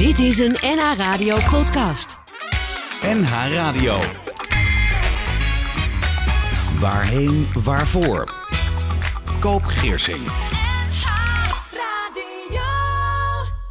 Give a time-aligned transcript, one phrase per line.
[0.00, 2.18] Dit is een NH Radio podcast.
[3.02, 3.98] NH Radio.
[6.78, 8.34] Waarheen, waarvoor?
[9.40, 10.32] Koop Geersing.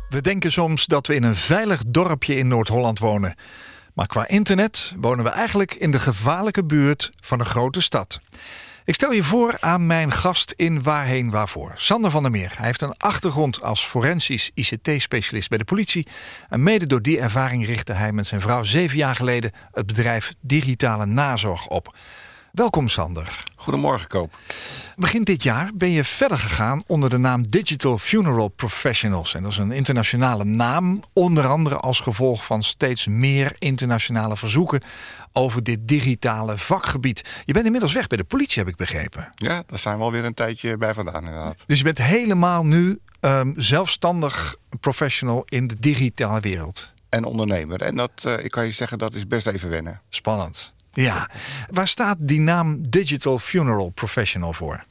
[0.10, 3.36] We denken soms dat we in een veilig dorpje in Noord-Holland wonen.
[3.94, 8.20] Maar qua internet wonen we eigenlijk in de gevaarlijke buurt van een grote stad.
[8.86, 12.54] Ik stel je voor aan mijn gast in Waarheen Waarvoor, Sander van der Meer.
[12.56, 16.08] Hij heeft een achtergrond als forensisch ICT-specialist bij de politie.
[16.50, 20.34] En mede door die ervaring richtte hij met zijn vrouw zeven jaar geleden het bedrijf
[20.42, 21.96] Digitale Nazorg op.
[22.52, 23.44] Welkom Sander.
[23.56, 24.38] Goedemorgen Koop.
[24.96, 29.34] Begin dit jaar ben je verder gegaan onder de naam Digital Funeral Professionals.
[29.34, 34.82] En dat is een internationale naam, onder andere als gevolg van steeds meer internationale verzoeken
[35.34, 37.42] over dit digitale vakgebied.
[37.46, 39.32] Je bent inmiddels weg bij de politie, heb ik begrepen.
[39.36, 41.64] Ja, daar zijn we alweer een tijdje bij vandaan inderdaad.
[41.66, 46.94] Dus je bent helemaal nu um, zelfstandig professional in de digitale wereld.
[47.10, 47.82] En ondernemer.
[47.82, 50.02] En dat, uh, ik kan je zeggen, dat is best even wennen.
[50.10, 50.74] Spannend.
[51.04, 51.30] Ja.
[51.70, 54.84] Waar staat die naam Digital Funeral Professional voor?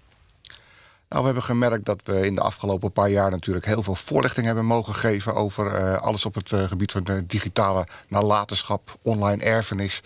[1.08, 4.46] Nou, we hebben gemerkt dat we in de afgelopen paar jaar natuurlijk heel veel voorlichting
[4.46, 9.42] hebben mogen geven over uh, alles op het uh, gebied van de digitale nalatenschap, online
[9.42, 10.00] erfenis,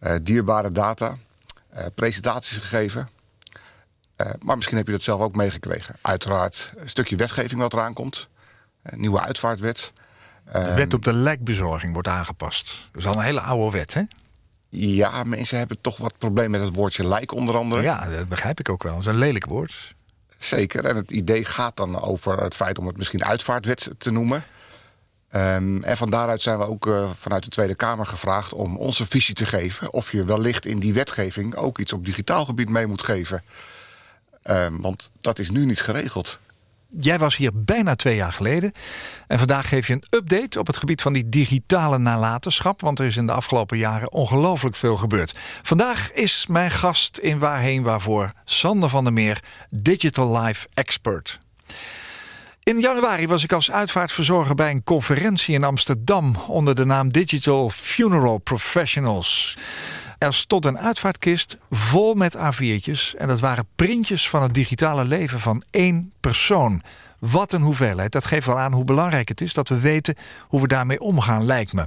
[0.00, 1.16] uh, dierbare data,
[1.94, 3.08] presentaties gegeven.
[4.40, 5.96] maar misschien heb je dat zelf ook meegekregen.
[6.00, 8.28] Uiteraard een stukje wetgeving wat eraan komt,
[8.82, 9.92] een nieuwe uitvaartwet.
[10.52, 12.88] De wet op de lijkbezorging wordt aangepast.
[12.92, 14.02] Dat is al een hele oude wet, hè?
[14.76, 17.82] Ja, mensen hebben toch wat probleem met het woordje lijk onder andere.
[17.82, 18.92] Ja, dat begrijp ik ook wel.
[18.92, 19.94] Dat is een lelijk woord.
[20.38, 20.84] Zeker.
[20.84, 24.44] En het idee gaat dan over het feit om het misschien uitvaartwet te noemen.
[25.34, 29.06] Um, en van daaruit zijn we ook uh, vanuit de Tweede Kamer gevraagd om onze
[29.06, 29.92] visie te geven.
[29.92, 33.42] Of je wellicht in die wetgeving ook iets op digitaal gebied mee moet geven.
[34.50, 36.38] Um, want dat is nu niet geregeld.
[37.00, 38.72] Jij was hier bijna twee jaar geleden.
[39.26, 42.80] En vandaag geef je een update op het gebied van die digitale nalatenschap.
[42.80, 45.34] Want er is in de afgelopen jaren ongelooflijk veel gebeurd.
[45.62, 51.38] Vandaag is mijn gast in Waarheen Waarvoor Sander van der Meer, Digital Life Expert.
[52.62, 57.70] In januari was ik als uitvaartverzorger bij een conferentie in Amsterdam onder de naam Digital
[57.70, 59.56] Funeral Professionals.
[60.18, 65.40] Er stond een uitvaartkist vol met A4'tjes en dat waren printjes van het digitale leven
[65.40, 66.82] van één persoon.
[67.30, 68.12] Wat een hoeveelheid.
[68.12, 70.14] Dat geeft wel aan hoe belangrijk het is dat we weten
[70.48, 71.80] hoe we daarmee omgaan, lijkt me.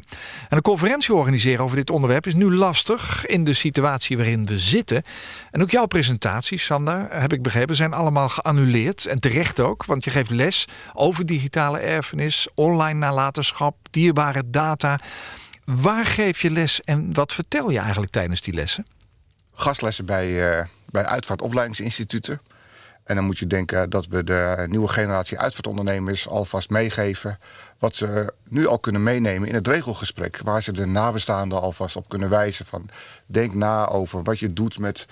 [0.49, 4.59] En een conferentie organiseren over dit onderwerp is nu lastig in de situatie waarin we
[4.59, 5.03] zitten.
[5.51, 9.05] En ook jouw presentaties, Sander, heb ik begrepen, zijn allemaal geannuleerd.
[9.05, 14.99] En terecht ook, want je geeft les over digitale erfenis, online nalatenschap, dierbare data.
[15.75, 18.85] Waar geef je les en wat vertel je eigenlijk tijdens die lessen?
[19.53, 22.41] Gastlessen bij, uh, bij uitvaartopleidingsinstituten.
[23.03, 27.39] En dan moet je denken dat we de nieuwe generatie uitvaartondernemers alvast meegeven.
[27.79, 30.37] wat ze nu al kunnen meenemen in het regelgesprek.
[30.37, 32.65] Waar ze de nabestaanden alvast op kunnen wijzen.
[32.65, 32.89] Van
[33.25, 35.05] denk na over wat je doet met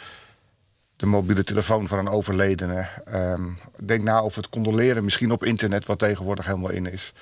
[0.96, 2.88] de mobiele telefoon van een overledene.
[3.14, 7.14] Um, denk na over het condoleren, misschien op internet, wat tegenwoordig helemaal in is.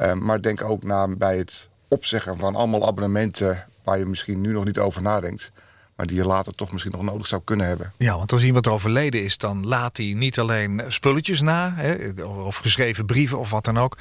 [0.00, 4.52] Um, maar denk ook na bij het opzeggen van allemaal abonnementen waar je misschien nu
[4.52, 5.52] nog niet over nadenkt.
[5.96, 7.92] Maar die je later toch misschien nog nodig zou kunnen hebben.
[7.96, 12.56] Ja, want als iemand overleden is, dan laat hij niet alleen spulletjes na, hè, of
[12.56, 13.98] geschreven brieven of wat dan ook.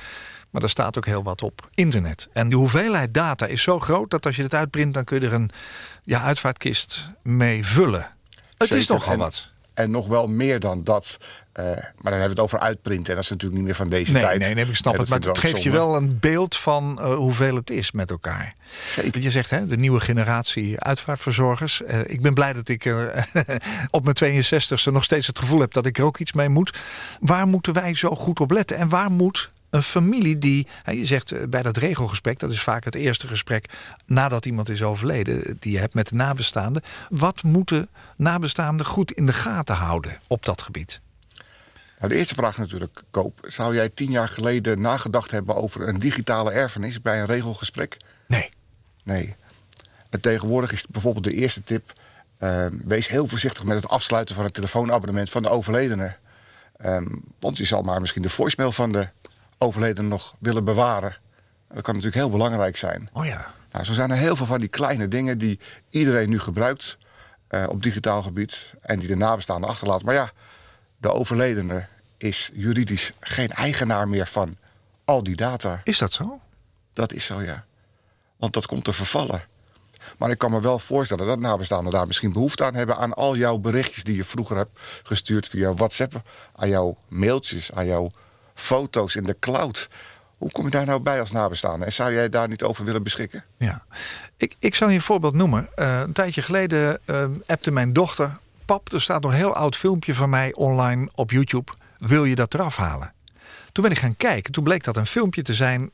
[0.49, 2.27] Maar er staat ook heel wat op internet.
[2.33, 5.25] En de hoeveelheid data is zo groot dat als je het uitprint, dan kun je
[5.25, 5.49] er een
[6.03, 8.11] ja, uitvaartkist mee vullen.
[8.57, 9.49] Het is nogal wat.
[9.73, 11.17] En nog wel meer dan dat.
[11.59, 13.09] Uh, maar dan hebben we het over uitprinten.
[13.09, 14.39] En dat is natuurlijk niet meer van deze nee, tijd.
[14.39, 15.09] Nee, nee, ik snap het.
[15.09, 18.53] Maar het geeft je wel een beeld van uh, hoeveel het is met elkaar.
[18.87, 19.21] Zeker.
[19.21, 21.81] Je zegt, hè, de nieuwe generatie uitvaartverzorgers.
[21.87, 22.85] Uh, ik ben blij dat ik
[23.91, 26.77] op mijn 62e nog steeds het gevoel heb dat ik er ook iets mee moet.
[27.19, 28.77] Waar moeten wij zo goed op letten?
[28.77, 32.95] En waar moet een familie die, je zegt bij dat regelgesprek, dat is vaak het
[32.95, 33.69] eerste gesprek
[34.05, 36.83] nadat iemand is overleden, die je hebt met de nabestaanden.
[37.09, 41.01] Wat moeten nabestaanden goed in de gaten houden op dat gebied?
[41.99, 43.39] Nou, de eerste vraag natuurlijk, Koop.
[43.47, 47.97] Zou jij tien jaar geleden nagedacht hebben over een digitale erfenis bij een regelgesprek?
[48.27, 48.49] Nee.
[49.03, 49.35] Nee.
[50.09, 51.93] En tegenwoordig is bijvoorbeeld de eerste tip:
[52.39, 56.15] uh, wees heel voorzichtig met het afsluiten van het telefoonabonnement van de overledene.
[56.85, 59.09] Um, want je zal maar misschien de voicemail van de
[59.57, 61.17] overledene nog willen bewaren.
[61.67, 63.09] Dat kan natuurlijk heel belangrijk zijn.
[63.13, 63.53] Oh ja.
[63.71, 65.59] Nou, zo zijn er heel veel van die kleine dingen die
[65.89, 66.97] iedereen nu gebruikt
[67.49, 70.03] uh, op digitaal gebied en die de nabestaanden achterlaat.
[70.03, 70.31] Maar ja,
[71.05, 71.87] de overledene
[72.17, 74.57] is juridisch geen eigenaar meer van
[75.05, 75.81] al die data.
[75.83, 76.39] Is dat zo?
[76.93, 77.65] Dat is zo, ja.
[78.37, 79.43] Want dat komt te vervallen.
[80.17, 83.35] Maar ik kan me wel voorstellen dat nabestaanden daar misschien behoefte aan hebben aan al
[83.35, 86.21] jouw berichtjes die je vroeger hebt gestuurd via WhatsApp,
[86.55, 88.11] aan jouw mailtjes, aan jouw
[88.53, 89.89] foto's in de cloud.
[90.37, 91.85] Hoe kom je daar nou bij als nabestaande?
[91.85, 93.43] En zou jij daar niet over willen beschikken?
[93.57, 93.85] Ja,
[94.37, 95.69] ik, ik zal je een voorbeeld noemen.
[95.75, 98.37] Uh, een tijdje geleden uh, appte mijn dochter...
[98.65, 101.71] Pap, er staat nog een heel oud filmpje van mij online op YouTube.
[101.97, 103.13] Wil je dat eraf halen?
[103.71, 104.51] Toen ben ik gaan kijken.
[104.53, 105.91] Toen bleek dat een filmpje te zijn...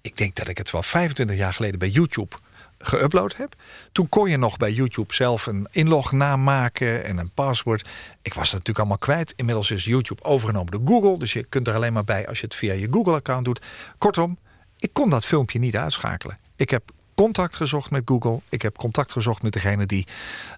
[0.00, 2.36] Ik denk dat ik het wel 25 jaar geleden bij YouTube
[2.78, 3.54] geüpload heb.
[3.92, 7.88] Toen kon je nog bij YouTube zelf een inlognaam maken en een paswoord.
[8.22, 9.32] Ik was dat natuurlijk allemaal kwijt.
[9.36, 11.18] Inmiddels is YouTube overgenomen door Google.
[11.18, 13.60] Dus je kunt er alleen maar bij als je het via je Google-account doet.
[13.98, 14.38] Kortom,
[14.78, 16.38] ik kon dat filmpje niet uitschakelen.
[16.56, 16.82] Ik heb
[17.14, 18.40] contact gezocht met Google.
[18.48, 20.06] Ik heb contact gezocht met degene die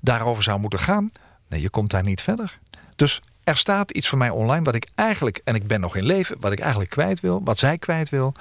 [0.01, 1.11] daarover zou moeten gaan.
[1.53, 2.59] Nee, je komt daar niet verder.
[2.97, 6.05] Dus er staat iets van mij online wat ik eigenlijk, en ik ben nog in
[6.05, 8.35] leven, wat ik eigenlijk kwijt wil, wat zij kwijt wil.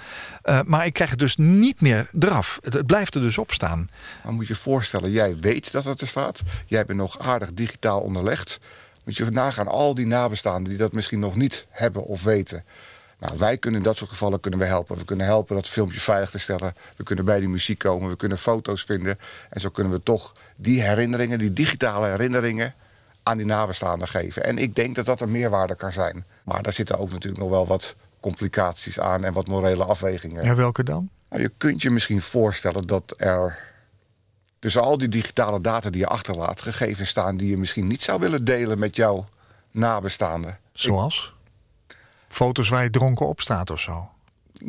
[0.43, 2.59] Uh, maar ik krijg het dus niet meer eraf.
[2.61, 3.87] Het, blijft er dus op staan.
[4.23, 6.41] Maar moet je je voorstellen, jij weet dat het er staat.
[6.65, 8.59] Jij bent nog aardig digitaal onderlegd.
[9.03, 12.63] Moet je nagaan al die nabestaanden die dat misschien nog niet hebben of weten.
[13.19, 14.97] Nou, wij kunnen in dat soort gevallen kunnen we helpen.
[14.97, 16.73] We kunnen helpen dat filmpje veilig te stellen.
[16.95, 18.09] We kunnen bij die muziek komen.
[18.09, 19.19] We kunnen foto's vinden.
[19.49, 22.73] En zo kunnen we toch die herinneringen, die digitale herinneringen
[23.23, 24.43] aan die nabestaanden geven.
[24.43, 26.25] En ik denk dat dat een meerwaarde kan zijn.
[26.43, 30.43] Maar daar zitten ook natuurlijk nog wel wat complicaties aan en wat morele afwegingen.
[30.43, 31.09] Ja, welke dan?
[31.29, 33.59] Nou, je kunt je misschien voorstellen dat er
[34.59, 38.19] dus al die digitale data die je achterlaat, gegevens staan die je misschien niet zou
[38.19, 39.27] willen delen met jouw
[39.71, 40.59] nabestaanden.
[40.71, 41.33] Zoals?
[42.27, 44.09] Foto's waar je dronken op staat of zo?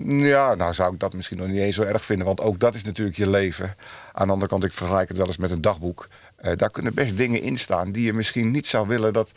[0.07, 2.75] Ja, nou zou ik dat misschien nog niet eens zo erg vinden, want ook dat
[2.75, 3.75] is natuurlijk je leven.
[4.13, 6.09] Aan de andere kant, ik vergelijk het wel eens met een dagboek.
[6.43, 9.33] Uh, daar kunnen best dingen in staan die je misschien niet zou willen dat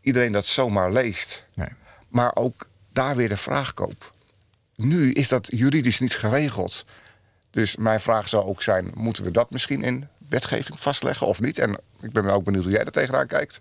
[0.00, 1.44] iedereen dat zomaar leest.
[1.54, 1.68] Nee.
[2.08, 4.14] Maar ook daar weer de vraagkoop.
[4.76, 6.84] Nu is dat juridisch niet geregeld.
[7.50, 11.58] Dus mijn vraag zou ook zijn: moeten we dat misschien in wetgeving vastleggen of niet?
[11.58, 13.60] En ik ben ook benieuwd hoe jij er tegenaan kijkt.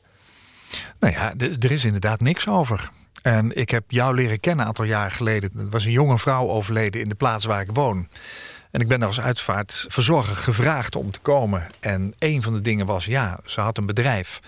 [1.00, 2.90] Nou ja, er is inderdaad niks over.
[3.22, 5.52] En ik heb jou leren kennen een aantal jaren geleden.
[5.58, 8.08] Er was een jonge vrouw overleden in de plaats waar ik woon.
[8.72, 11.68] En ik ben daar als uitvaartverzorger gevraagd om te komen.
[11.80, 14.40] En een van de dingen was, ja, ze had een bedrijf.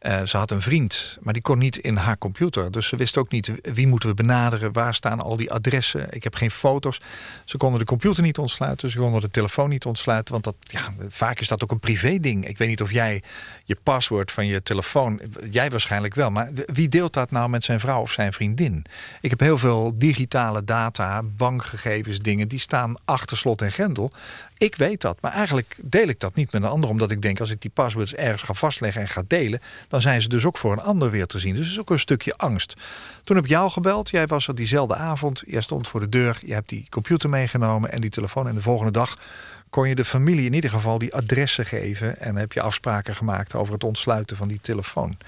[0.00, 2.70] Uh, ze had een vriend, maar die kon niet in haar computer.
[2.70, 6.06] Dus ze wist ook niet wie moeten we benaderen, waar staan al die adressen.
[6.10, 7.00] Ik heb geen foto's.
[7.44, 10.32] Ze konden de computer niet ontsluiten, ze konden de telefoon niet ontsluiten.
[10.32, 12.46] Want dat, ja, vaak is dat ook een privé ding.
[12.46, 13.22] Ik weet niet of jij
[13.64, 15.20] je paswoord van je telefoon,
[15.50, 16.30] jij waarschijnlijk wel.
[16.30, 18.84] Maar wie deelt dat nou met zijn vrouw of zijn vriendin?
[19.20, 24.12] Ik heb heel veel digitale data, bankgegevens, dingen, die staan achter slot en grendel.
[24.58, 26.90] Ik weet dat, maar eigenlijk deel ik dat niet met een ander.
[26.90, 29.60] Omdat ik denk, als ik die passwords ergens ga vastleggen en ga delen...
[29.88, 31.54] dan zijn ze dus ook voor een ander weer te zien.
[31.54, 32.74] Dus het is ook een stukje angst.
[33.24, 34.10] Toen heb ik jou gebeld.
[34.10, 35.42] Jij was er diezelfde avond.
[35.46, 36.38] Jij stond voor de deur.
[36.44, 38.48] Je hebt die computer meegenomen en die telefoon.
[38.48, 39.18] En de volgende dag
[39.70, 42.20] kon je de familie in ieder geval die adressen geven...
[42.20, 45.18] en heb je afspraken gemaakt over het ontsluiten van die telefoon.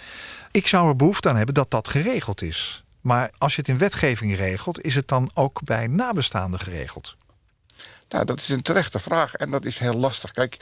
[0.50, 2.82] Ik zou er behoefte aan hebben dat dat geregeld is.
[3.00, 4.82] Maar als je het in wetgeving regelt...
[4.82, 7.16] is het dan ook bij nabestaanden geregeld?
[8.08, 10.32] Nou, dat is een terechte vraag en dat is heel lastig.
[10.32, 10.56] Kijk,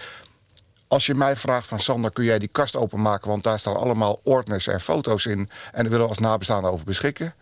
[0.89, 3.29] als je mij vraagt van Sander, kun jij die kast openmaken...
[3.29, 5.39] want daar staan allemaal ordners en foto's in...
[5.39, 7.35] en daar willen we als nabestaande over beschikken...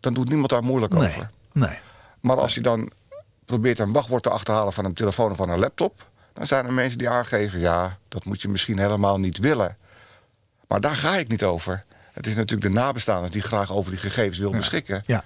[0.00, 1.30] dan doet niemand daar moeilijk over.
[1.52, 1.78] Nee.
[2.20, 2.90] Maar als je dan
[3.44, 6.08] probeert een wachtwoord te achterhalen van een telefoon of van een laptop...
[6.32, 9.76] dan zijn er mensen die aangeven, ja, dat moet je misschien helemaal niet willen.
[10.68, 11.84] Maar daar ga ik niet over.
[12.12, 15.02] Het is natuurlijk de nabestaande die graag over die gegevens wil beschikken.
[15.06, 15.24] Ja.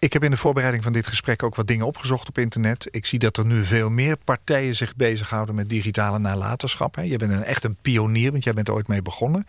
[0.00, 2.88] Ik heb in de voorbereiding van dit gesprek ook wat dingen opgezocht op internet.
[2.90, 6.96] Ik zie dat er nu veel meer partijen zich bezighouden met digitale nalatenschap.
[6.96, 9.46] Je bent een, echt een pionier, want jij bent er ooit mee begonnen.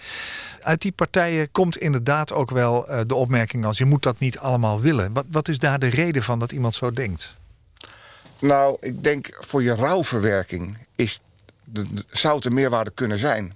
[0.61, 3.77] Uit die partijen komt inderdaad ook wel eh, de opmerking als...
[3.77, 5.13] je moet dat niet allemaal willen.
[5.13, 7.35] Wat, wat is daar de reden van dat iemand zo denkt?
[8.39, 11.19] Nou, ik denk voor je rouwverwerking is
[11.63, 13.53] de, zou het een meerwaarde kunnen zijn.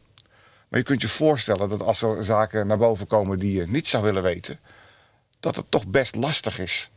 [0.67, 3.87] Maar je kunt je voorstellen dat als er zaken naar boven komen die je niet
[3.87, 4.59] zou willen weten
[5.43, 6.91] dat het toch best lastig is.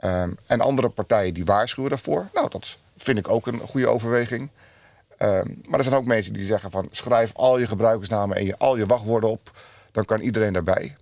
[0.00, 2.28] Ehm, en andere partijen die waarschuwen daarvoor.
[2.34, 4.50] Nou, dat vind ik ook een goede overweging.
[5.16, 8.58] Ehm, maar er zijn ook mensen die zeggen van schrijf al je gebruikersnamen en je,
[8.58, 9.64] al je wachtwoorden op.
[9.92, 10.96] Dan kan iedereen daarbij.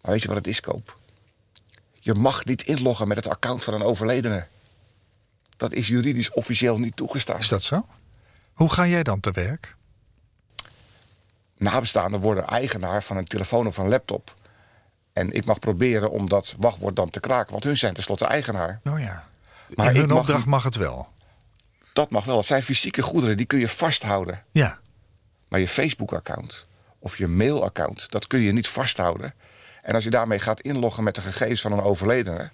[0.00, 0.98] Maar weet je wat het is, Koop?
[1.92, 4.46] Je mag niet inloggen met het account van een overledene.
[5.56, 7.38] Dat is juridisch officieel niet toegestaan.
[7.38, 7.86] Is dat zo?
[8.52, 9.76] Hoe ga jij dan te werk?
[11.56, 14.34] Nabestaanden worden eigenaar van een telefoon of een laptop.
[15.16, 17.52] En ik mag proberen om dat wachtwoord dan te kraken.
[17.52, 18.80] Want hun zijn tenslotte eigenaar.
[18.84, 19.28] Oh ja.
[19.74, 21.08] Maar in hun mag opdracht mag het wel.
[21.92, 22.36] Dat mag wel.
[22.36, 24.44] Het zijn fysieke goederen, die kun je vasthouden.
[24.50, 24.78] Ja.
[25.48, 26.66] Maar je Facebook-account
[26.98, 29.34] of je mail-account, dat kun je niet vasthouden.
[29.82, 32.50] En als je daarmee gaat inloggen met de gegevens van een overledene...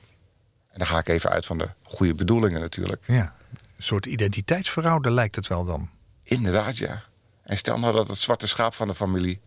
[0.69, 3.05] en dan ga ik even uit van de goede bedoelingen natuurlijk.
[3.07, 3.35] Ja,
[3.77, 5.91] een soort identiteitsverhouden lijkt het wel dan.
[6.25, 7.03] Inderdaad, ja.
[7.43, 9.41] En stel nou dat het zwarte schaap van de familie...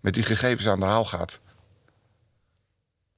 [0.00, 1.40] met die gegevens aan de haal gaat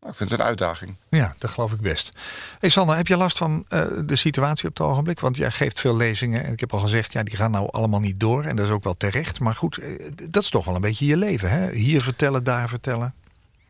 [0.02, 0.97] Nou, ik vind het een uitdaging.
[1.09, 2.12] Ja, dat geloof ik best.
[2.59, 5.21] Hey Sander, heb je last van eh, de situatie op het ogenblik?
[5.21, 8.00] Want jij geeft veel lezingen en ik heb al gezegd, ja, die gaan nou allemaal
[8.00, 8.44] niet door.
[8.44, 9.40] En dat is ook wel terecht.
[9.40, 11.71] Maar goed, eh, dat is toch wel een beetje je leven, hè?
[11.71, 13.14] Hier vertellen, daar vertellen.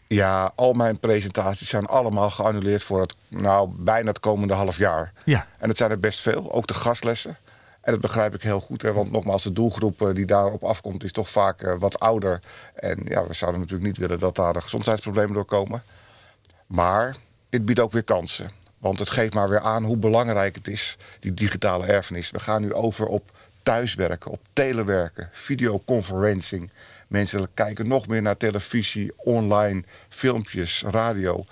[0.09, 5.13] Ja, al mijn presentaties zijn allemaal geannuleerd voor het, nou, bijna het komende half jaar.
[5.25, 5.47] Ja.
[5.59, 7.37] En het zijn er best veel, ook de gastlessen.
[7.81, 11.05] En dat begrijp ik heel goed, hè, want nogmaals, de doelgroep eh, die daarop afkomt
[11.05, 12.41] is toch vaak wat ouder.
[12.75, 15.83] En ja, we zouden natuurlijk niet willen dat daar de gezondheidsproblemen door komen.
[16.73, 17.17] Maar
[17.51, 18.51] dit biedt ook weer kansen.
[18.79, 22.31] Want het geeft maar weer aan hoe belangrijk het is, die digitale erfenis.
[22.31, 23.31] We gaan nu over op
[23.63, 26.71] thuiswerken, op telewerken, videoconferencing.
[27.09, 31.45] Mensen kijken nog meer naar televisie, online, filmpjes, radio.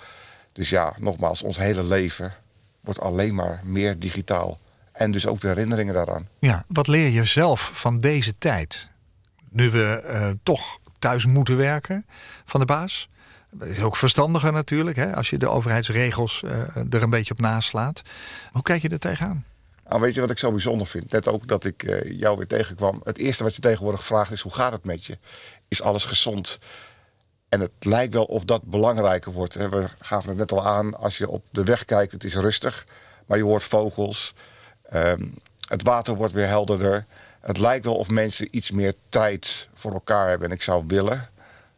[0.53, 2.33] Dus ja, nogmaals, ons hele leven
[2.79, 4.59] wordt alleen maar meer digitaal.
[4.91, 6.27] En dus ook de herinneringen daaraan.
[6.39, 8.87] Ja, wat leer je zelf van deze tijd?
[9.49, 12.05] Nu we eh, toch thuis moeten werken
[12.45, 13.09] van de baas.
[13.59, 18.01] Is ook verstandiger natuurlijk, hè, als je de overheidsregels eh, er een beetje op naslaat.
[18.51, 19.45] Hoe kijk je er tegenaan?
[19.87, 21.11] Nou, weet je wat ik zo bijzonder vind?
[21.11, 23.01] Net ook dat ik eh, jou weer tegenkwam.
[23.03, 25.17] Het eerste wat je tegenwoordig vraagt is: hoe gaat het met je?
[25.67, 26.59] Is alles gezond?
[27.49, 29.53] En het lijkt wel of dat belangrijker wordt.
[29.53, 30.97] We gaven het net al aan.
[30.97, 32.85] Als je op de weg kijkt, het is rustig.
[33.25, 34.33] Maar je hoort vogels.
[34.83, 35.25] Ehm,
[35.67, 37.05] het water wordt weer helderder.
[37.41, 40.47] Het lijkt wel of mensen iets meer tijd voor elkaar hebben.
[40.47, 41.29] En ik zou willen,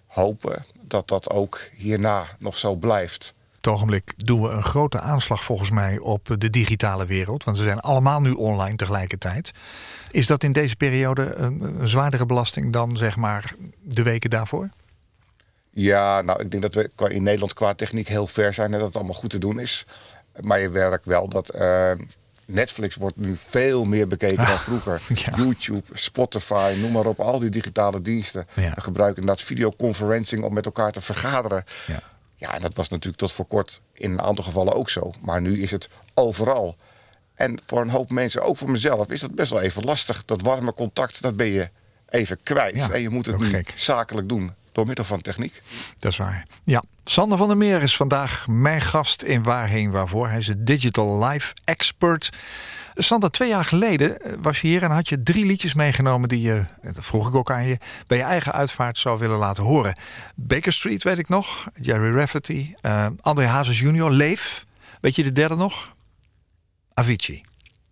[0.08, 3.34] hopen, dat dat ook hierna nog zo blijft.
[3.56, 7.44] het ogenblik doen we een grote aanslag volgens mij op de digitale wereld.
[7.44, 9.52] Want ze zijn allemaal nu online tegelijkertijd.
[10.12, 14.70] Is dat in deze periode een, een zwaardere belasting dan zeg maar de weken daarvoor?
[15.70, 18.78] Ja, nou, ik denk dat we qua- in Nederland qua techniek heel ver zijn en
[18.78, 19.86] dat het allemaal goed te doen is.
[20.42, 21.92] Maar je werkt wel dat eh,
[22.46, 25.02] Netflix wordt nu veel meer bekeken dan vroeger.
[25.26, 25.38] ja.
[25.38, 28.48] YouTube, Spotify, noem maar op, al die digitale diensten.
[28.54, 28.72] Ja.
[28.74, 31.64] We gebruiken inderdaad videoconferencing om met elkaar te vergaderen.
[31.88, 32.00] Ja.
[32.38, 35.14] Ja, en dat was natuurlijk tot voor kort in een aantal gevallen ook zo.
[35.22, 36.76] Maar nu is het overal.
[37.36, 40.26] En voor een hoop mensen, ook voor mezelf, is dat best wel even lastig.
[40.26, 41.70] Dat warme contact, dat ben je
[42.10, 42.76] even kwijt.
[42.76, 43.72] Ja, en je moet het nu gek.
[43.76, 45.62] zakelijk doen door middel van techniek.
[46.00, 46.46] Dat is waar.
[46.63, 50.27] Ja, Sander van der Meer is vandaag mijn gast in Waarheen Waarvoor.
[50.27, 52.30] Hij is een digital life expert.
[52.96, 56.42] Sander, twee jaar geleden eh, was je hier en had je drie liedjes meegenomen die
[56.42, 57.77] je, dat vroeg ik ook aan je,
[58.08, 59.96] bij je eigen uitvaart zou willen laten horen.
[60.36, 64.65] Baker Street weet ik nog, Jerry Rafferty, eh André Hazes Jr., Leef.
[65.01, 65.94] Weet je de derde nog?
[66.94, 67.44] Avicii.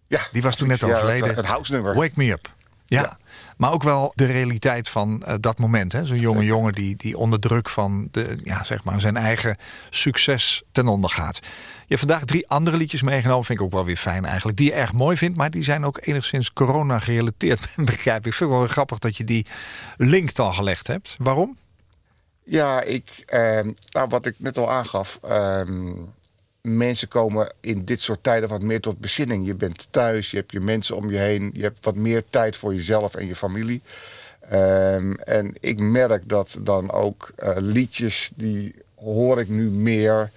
[0.07, 1.35] Ja, Die was toen net ja, het- overleden.
[1.35, 1.95] Het, house-nummer.
[1.95, 2.53] Wake Me Up.
[2.91, 3.01] Ja.
[3.01, 3.17] Ja.
[3.57, 5.91] Maar ook wel de realiteit van eh, dat moment.
[5.91, 6.05] hè.
[6.05, 9.57] Zo'n jonge jongen die, die onder druk van de, ja, zeg maar zijn eigen
[9.89, 11.35] succes ten onder gaat.
[11.41, 13.45] Je hebt vandaag drie andere liedjes meegenomen.
[13.45, 14.57] Vind ik ook wel weer fijn eigenlijk.
[14.57, 15.37] Die je erg mooi vindt.
[15.37, 17.75] Maar die zijn ook enigszins corona gerelateerd.
[17.85, 18.25] Begrijp ik.
[18.25, 19.45] Ik vind het wel grappig dat je die
[19.97, 21.15] link dan gelegd hebt.
[21.17, 21.57] Waarom?
[22.43, 25.19] Ja, ik, ehm, nou, wat ik net al aangaf.
[25.21, 25.91] ehm,
[26.61, 29.45] mensen komen in dit soort tijden wat meer tot bezinning.
[29.45, 31.51] Je bent thuis, je hebt je mensen om je heen.
[31.53, 33.81] Je hebt wat meer tijd voor jezelf en je familie.
[34.49, 40.31] Ehm, en ik merk dat dan ook eh, liedjes, die hoor ik nu meer...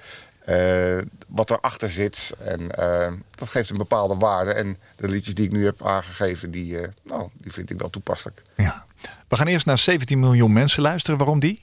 [0.45, 2.35] eh, wat erachter zit.
[2.39, 4.53] En eh, dat geeft een bepaalde waarde.
[4.53, 8.43] En de liedjes die ik nu heb aangegeven, die, nou, die vind ik wel toepasselijk.
[8.57, 8.85] Ja.
[9.29, 11.19] We gaan eerst naar 17 miljoen mensen luisteren.
[11.19, 11.63] Waarom die?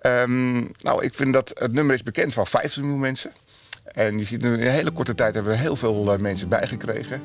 [0.00, 3.32] Ehm, nou, ik vind dat het nummer is bekend van 15 miljoen mensen.
[3.84, 6.48] En je ziet nu in een hele korte tijd hebben we heel veel eh, mensen
[6.48, 7.22] bijgekregen.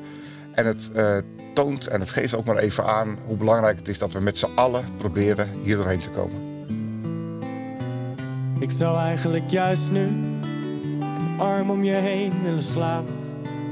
[0.52, 1.16] En het eh,
[1.54, 4.38] toont en het geeft ook maar even aan hoe belangrijk het is dat we met
[4.38, 6.48] z'n allen proberen hier doorheen te komen.
[8.58, 13.14] Ik zou eigenlijk juist nu een arm om je heen willen slapen.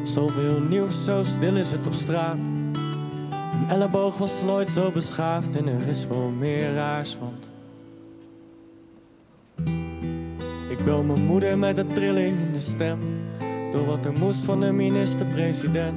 [0.04, 2.37] Zoveel nieuws, zo stil is het op straat.
[2.37, 7.47] Een elleboog was nooit zo beschaafd en er is wel meer raars, want...
[10.88, 12.99] Bel mijn moeder met een trilling in de stem.
[13.73, 15.95] Door wat er moest van de minister-president.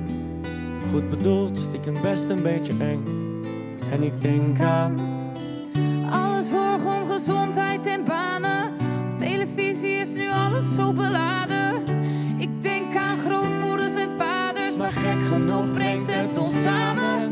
[0.89, 3.03] Goed bedoeld, stiekem best een beetje eng.
[3.91, 4.99] En ik denk aan
[6.11, 8.73] Alle zorg om gezondheid en banen.
[9.11, 11.83] Op televisie is nu alles zo beladen.
[12.37, 17.31] Ik denk aan grootmoeders en vaders, maar gek genoeg brengt het ons samen.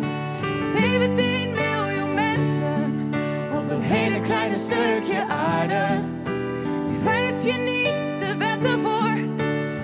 [0.73, 3.11] 17 miljoen mensen
[3.55, 6.17] op dat hele kleine stukje aarde.
[7.01, 9.13] Schrijf je niet de wetten voor,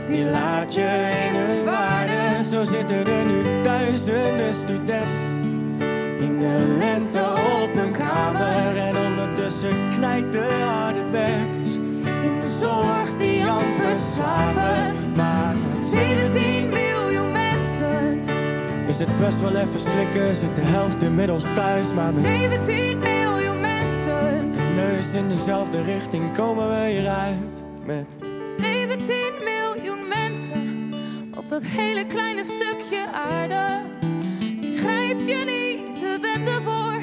[0.08, 2.44] die laat je in hun waarde.
[2.44, 5.36] Zo zitten er nu duizenden studenten
[6.20, 7.24] in de lente
[7.64, 8.78] op een kamer.
[8.78, 14.96] En ondertussen knijpt de harde werkers In de zorg die amper slapen.
[15.16, 18.20] Maar 17 miljoen mensen.
[18.88, 21.94] is het best wel even slikken, zit de helft inmiddels thuis.
[21.94, 23.15] Maar met 17 miljoen
[25.14, 27.64] in dezelfde richting komen we hieruit.
[27.86, 28.06] met
[28.58, 30.90] 17 miljoen mensen
[31.38, 33.82] op dat hele kleine stukje aarde.
[34.40, 37.02] Die schrijf je niet de wetten voor,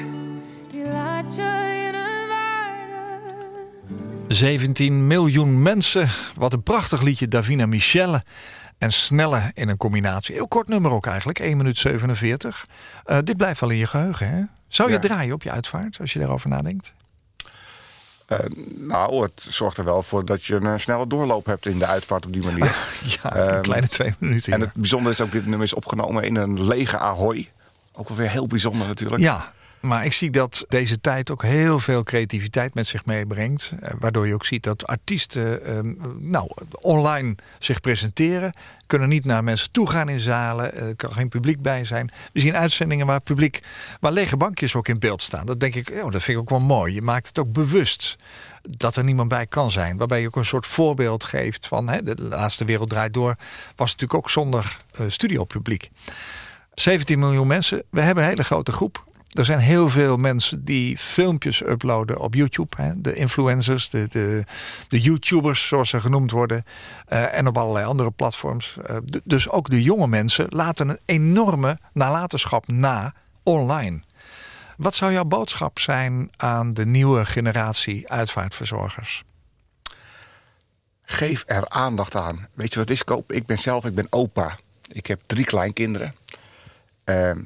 [0.71, 4.27] die laat je in hun waarde.
[4.27, 6.09] 17 miljoen mensen.
[6.35, 8.23] Wat een prachtig liedje, Davina Michelle.
[8.77, 10.35] En snelle in een combinatie.
[10.35, 12.67] Heel kort nummer ook eigenlijk, 1 minuut 47.
[13.03, 14.41] Eh, dit blijft wel in je geheugen, hè?
[14.67, 15.01] Zou je Ja.
[15.01, 16.93] draaien op je uitvaart, als je daarover nadenkt?
[18.25, 18.37] Eh,
[18.77, 22.25] nou, het zorgt er wel voor dat je een snelle doorloop hebt in de uitvaart
[22.25, 22.75] op die manier.
[23.23, 24.53] Ja, een Ehm, kleine twee minuten.
[24.53, 24.65] En ja.
[24.65, 27.51] het bijzondere is ook, dit nummer is opgenomen in een lege Ahoy.
[27.93, 29.21] Ook wel weer heel bijzonder natuurlijk.
[29.21, 29.53] Ja,
[29.83, 33.73] maar ik zie dat deze tijd ook heel veel creativiteit met zich meebrengt.
[33.79, 36.49] Eh, Waardoor je ook ziet dat artiesten ehm, nou,
[36.81, 38.53] online zich presenteren.
[38.87, 40.75] Kunnen niet naar mensen toe gaan in zalen.
[40.75, 42.11] Er kan geen publiek bij zijn.
[42.33, 43.63] We zien uitzendingen waar publiek,
[43.99, 45.45] waar lege bankjes ook in beeld staan.
[45.45, 46.93] Dat denk ik, oh, dat vind ik ook wel mooi.
[46.93, 48.15] Je maakt het ook bewust
[48.61, 49.97] dat er niemand bij kan zijn.
[49.97, 53.35] Waarbij je ook een soort voorbeeld geeft van hè, de laatste wereld draait door.
[53.75, 55.89] Was natuurlijk ook zonder eh, studiopubliek.
[56.73, 57.83] 17 miljoen mensen.
[57.89, 59.11] We hebben een hele grote groep.
[59.33, 62.81] Er zijn heel veel mensen die filmpjes uploaden op YouTube.
[62.81, 63.01] Hè?
[63.01, 64.43] De influencers, de, de,
[64.87, 66.65] de YouTubers zoals ze genoemd worden.
[67.07, 68.77] eh, en op allerlei andere platforms.
[68.85, 73.13] Eh, dus ook de jonge mensen laten een enorme nalatenschap na
[73.43, 74.01] online.
[74.77, 79.23] Wat zou jouw boodschap zijn aan de nieuwe generatie uitvaartverzorgers?
[81.03, 82.47] Geef er aandacht aan.
[82.53, 83.31] Weet je wat is, Koop?
[83.31, 84.57] Ik ben zelf, ik ben opa.
[84.91, 86.15] Ik heb drie kleinkinderen.
[87.03, 87.39] Ehm,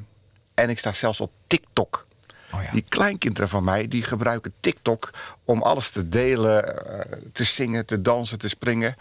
[0.58, 2.08] en ik sta zelfs op TikTok.
[2.52, 2.72] Oh ja.
[2.72, 5.10] Die kleinkinderen van mij, die gebruiken TikTok
[5.44, 8.96] om alles te delen, eh, te zingen, te dansen, te springen.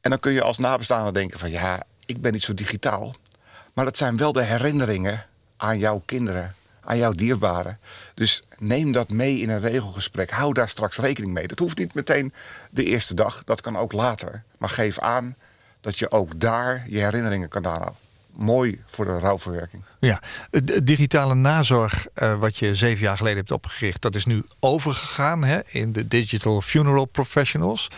[0.00, 3.16] En dan kun je als nabestaande denken van ja, ik ben niet zo digitaal.
[3.72, 7.78] Maar het zijn wel de herinneringen aan jouw kinderen, aan jouw dierbaren.
[8.14, 10.30] Dus neem dat mee in een regelgesprek.
[10.30, 11.46] Hou daar straks rekening mee.
[11.46, 12.32] Dat hoeft niet meteen
[12.70, 14.42] de eerste dag, dat kan ook later.
[14.58, 15.36] Maar geef aan
[15.80, 18.10] dat je ook daar je herinneringen kan aanhalen.
[18.36, 19.82] Mooi voor de rouwverwerking.
[20.00, 24.24] Ja, het het digitale nazorg eh, wat je zeven jaar geleden hebt opgericht, dat is
[24.24, 27.88] nu overgegaan hè, in de Digital Funeral Professionals.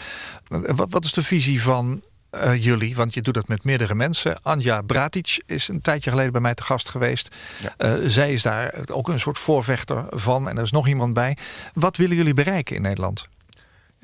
[0.49, 2.97] Eh, Wat, wat is de visie van eh, jullie?
[2.97, 4.43] Want je doet dat met meerdere mensen.
[4.43, 7.35] Anja Bratic is een tijdje geleden bij mij te gast geweest.
[7.79, 8.09] Ja.
[8.09, 11.37] Zij is daar ook een soort voorvechter van en er is nog iemand bij.
[11.75, 13.29] Wat willen jullie bereiken in Nederland?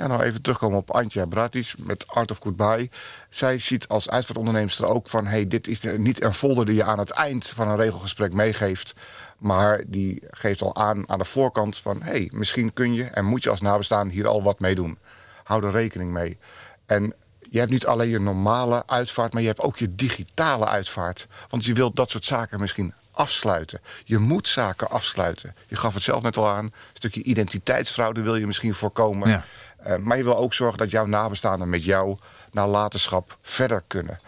[0.00, 2.90] Ja, nou even terugkomen op Antja Bratis met Art of Goodbye.
[3.28, 5.26] Zij ziet als uitvaartondernemster ook van...
[5.26, 8.92] hey, dit is niet een folder die je aan het eind van een regelgesprek meegeeft...
[9.38, 12.02] maar die geeft al aan aan de voorkant van...
[12.02, 14.98] hey, misschien kun je en moet je als nabestaan hier al wat mee doen.
[15.44, 16.38] Hou er rekening mee.
[16.86, 19.32] En je hebt niet alleen je normale uitvaart...
[19.32, 21.26] maar je hebt ook je digitale uitvaart.
[21.48, 23.80] Want je wilt dat soort zaken misschien afsluiten.
[24.04, 25.54] Je moet zaken afsluiten.
[25.66, 26.64] Je gaf het zelf net al aan.
[26.64, 29.28] Een stukje identiteitsfraude wil je misschien voorkomen.
[29.28, 29.44] Ja.
[29.84, 32.18] Eh, maar je wil ook zorgen dat jouw nabestaanden met jouw
[32.52, 34.18] nalatenschap verder kunnen.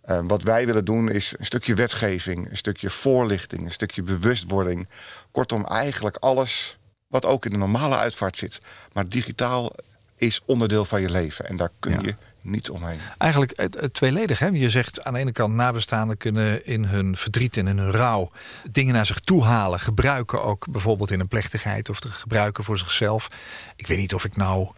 [0.00, 4.88] Eh, wat wij willen doen is een stukje wetgeving, een stukje voorlichting, een stukje bewustwording.
[5.30, 8.58] Kortom, eigenlijk alles wat ook in de normale uitvaart zit.
[8.92, 9.72] Maar digitaal
[10.16, 11.98] is onderdeel van je leven en daar kun Ja.
[12.02, 12.98] je niet omheen.
[13.18, 14.38] Eigenlijk tweeledig.
[14.38, 14.46] Hè?
[14.46, 18.30] Je zegt aan de ene kant nabestaanden kunnen in hun verdriet en in hun rouw
[18.70, 19.80] dingen naar zich toe halen.
[19.80, 23.30] Gebruiken ook bijvoorbeeld in een plechtigheid of te gebruiken voor zichzelf.
[23.76, 24.70] Ik weet niet of ik nou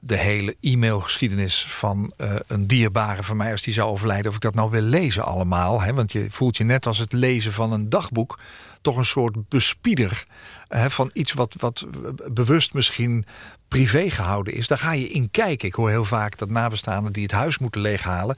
[0.00, 4.42] de hele e-mailgeschiedenis van eh, een dierbare van mij als die zou overlijden, of ik
[4.42, 5.82] dat nou wil lezen allemaal.
[5.82, 5.94] Hè?
[5.94, 8.38] Want je voelt je net als het lezen van een dagboek
[8.80, 10.24] toch een soort bespieder
[10.70, 11.86] van iets wat, wat
[12.32, 13.24] bewust misschien
[13.70, 14.66] privé gehouden is.
[14.66, 15.68] Daar ga je in kijken.
[15.68, 18.36] Ik hoor heel vaak dat nabestaanden die het huis moeten leeghalen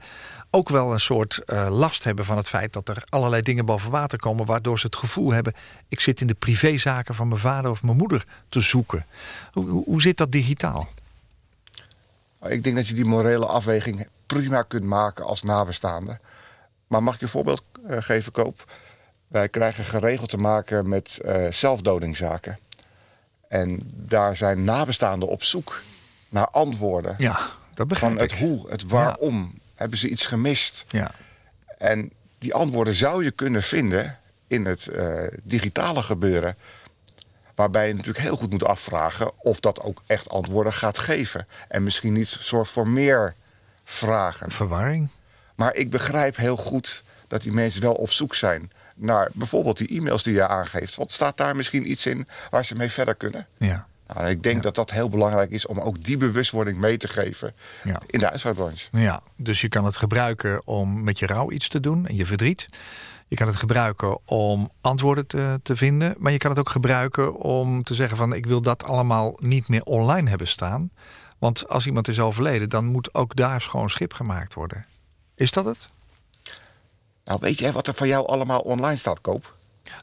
[0.55, 3.91] ook wel een soort eh, last hebben van het feit dat er allerlei dingen boven
[3.91, 5.53] water komen, waardoor ze het gevoel hebben:
[5.87, 9.05] ik zit in de privézaken van mijn vader of mijn moeder te zoeken.
[9.51, 10.87] Hoe, hoe, zit dat digitaal?
[12.47, 16.19] Ik denk dat je die morele afweging prima kunt maken als nabestaande.
[16.87, 18.71] Maar mag ik je een voorbeeld eh, geven, Koop?
[19.27, 22.59] Wij krijgen geregeld te maken met eh zelfdodingzaken.
[23.53, 25.81] En daar zijn nabestaanden op zoek
[26.29, 27.15] naar antwoorden.
[27.17, 28.29] Ja, dat begrijp van ik.
[28.31, 29.61] het hoe, het waarom.
[29.75, 30.85] Hebben ze iets gemist?
[30.87, 31.11] Ja.
[31.77, 36.55] En die antwoorden zou je kunnen vinden in het eh, digitale gebeuren.
[37.55, 41.47] Waarbij je natuurlijk heel goed moet afvragen of dat ook echt antwoorden gaat geven.
[41.67, 43.35] En misschien niet zorgt voor meer
[43.83, 44.51] vragen.
[44.51, 45.09] Verwarring.
[45.55, 49.87] Maar ik begrijp heel goed dat die mensen wel op zoek zijn naar bijvoorbeeld die
[49.87, 50.95] e-mails die je aangeeft.
[50.95, 53.47] Want staat daar misschien iets in waar ze mee verder kunnen?
[53.57, 53.87] Ja.
[54.07, 57.53] Nou, ik denk dat dat heel belangrijk is om ook die bewustwording mee te geven
[57.83, 58.01] Ja.
[58.07, 58.87] in de uitvaartbranche.
[58.91, 62.25] Ja, dus je kan het gebruiken om met je rouw iets te doen en je
[62.25, 62.67] verdriet.
[63.27, 66.15] Je kan het gebruiken om antwoorden te, te vinden.
[66.17, 69.67] Maar je kan het ook gebruiken om te zeggen van ik wil dat allemaal niet
[69.67, 70.91] meer online hebben staan.
[71.39, 74.85] Want als iemand is overleden, dan moet ook daar schoon schip gemaakt worden.
[75.35, 75.89] Is dat het?
[77.25, 79.55] Nou, weet jij wat er van jou allemaal online staat, Koop?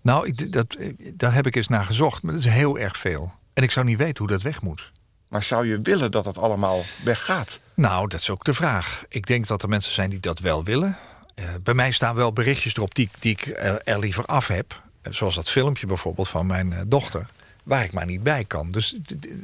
[0.03, 0.77] Nou, ik, dat,
[1.15, 3.33] daar heb ik eens naar gezocht, maar dat is heel erg veel.
[3.55, 4.93] En ik zou niet weten hoe dat weg moet.
[5.29, 7.61] Maar zou je willen dat het allemaal weggaat?
[7.75, 9.05] Nou, dat is ook de vraag.
[9.09, 10.97] Ik denk dat er mensen zijn die dat wel willen.
[11.35, 14.83] Uh, bij mij staan wel berichtjes erop die, die ik er, er liever af heb.
[15.03, 17.31] Uh, zoals dat filmpje bijvoorbeeld van mijn dochter.
[17.63, 18.71] Waar ik maar niet bij kan.
[18.71, 18.97] Dus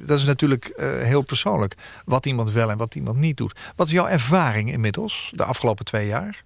[0.06, 1.76] dat is natuurlijk heel persoonlijk.
[2.04, 3.58] Wat iemand wel en wat iemand niet doet.
[3.76, 6.44] Wat is jouw ervaring inmiddels, de afgelopen twee jaar?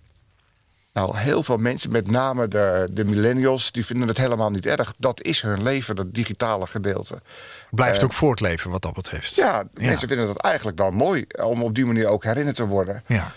[0.92, 4.94] Nou, heel veel mensen, met name de, de millennials, die vinden het helemaal niet erg.
[4.98, 7.22] Dat is hun leven, dat digitale gedeelte.
[7.70, 9.34] Blijft uh, ook voortleven wat dat betreft.
[9.34, 12.66] Ja, ja, mensen vinden dat eigenlijk wel mooi om op die manier ook herinnerd te
[12.66, 13.02] worden.
[13.06, 13.32] Ja.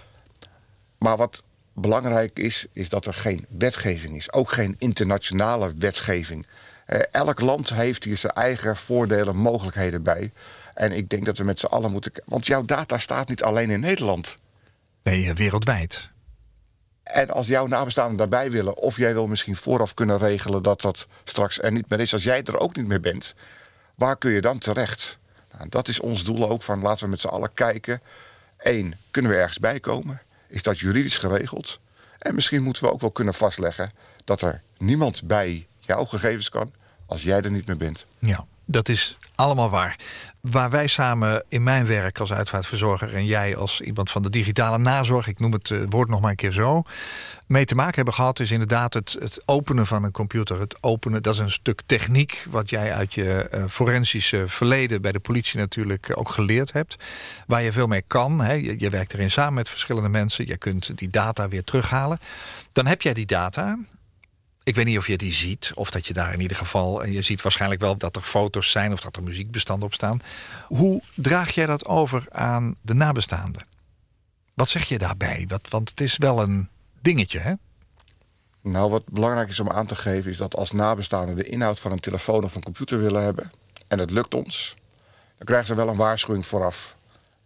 [0.97, 4.31] Maar wat belangrijk is, is dat er geen wetgeving is.
[4.31, 6.47] Ook geen internationale wetgeving.
[6.87, 10.31] Uh, elk land heeft hier zijn eigen voordelen, mogelijkheden bij.
[10.73, 12.11] En ik denk dat we met z'n allen moeten.
[12.25, 14.35] Want jouw data staat niet alleen in Nederland.
[15.03, 16.11] Nee, wereldwijd.
[17.13, 21.07] En als jouw nabestaanden daarbij willen, of jij wil misschien vooraf kunnen regelen dat dat
[21.23, 23.33] straks er niet meer is, als jij er ook niet meer bent,
[23.95, 25.17] waar kun je dan terecht?
[25.51, 28.01] Nou, dat is ons doel ook van laten we met z'n allen kijken.
[28.57, 30.21] Eén, kunnen we ergens bij komen?
[30.47, 31.79] Is dat juridisch geregeld?
[32.19, 33.91] En misschien moeten we ook wel kunnen vastleggen
[34.23, 36.73] dat er niemand bij jouw gegevens kan
[37.05, 38.05] als jij er niet meer bent.
[38.19, 39.95] Ja, dat is allemaal waar.
[40.41, 44.77] Waar wij samen in mijn werk als uitvaartverzorger en jij als iemand van de digitale
[44.77, 46.83] nazorg, ik noem het uh, woord nog maar een keer zo,
[47.47, 50.59] mee te maken hebben gehad, is inderdaad het, het openen van een computer.
[50.59, 55.11] Het openen, dat is een stuk techniek wat jij uit je uh, forensische verleden bij
[55.11, 56.95] de politie natuurlijk ook geleerd hebt.
[57.47, 58.41] Waar je veel mee kan.
[58.41, 58.53] Hè.
[58.53, 60.47] Je, je werkt erin samen met verschillende mensen.
[60.47, 62.19] Je kunt die data weer terughalen.
[62.71, 63.77] Dan heb jij die data.
[64.63, 67.05] Ik weet niet of je die ziet, of dat je daar in ieder geval...
[67.05, 70.21] je ziet waarschijnlijk wel dat er foto's zijn of dat er muziekbestanden op staan.
[70.67, 73.65] Hoe draag jij dat over aan de nabestaanden?
[74.53, 75.45] Wat zeg je daarbij?
[75.47, 76.69] Wat, want het is wel een
[77.01, 77.53] dingetje, hè?
[78.61, 80.31] Nou, wat belangrijk is om aan te geven...
[80.31, 83.51] is dat als nabestaanden de inhoud van een telefoon of een computer willen hebben...
[83.87, 84.75] en het lukt ons,
[85.37, 86.95] dan krijgen ze wel een waarschuwing vooraf.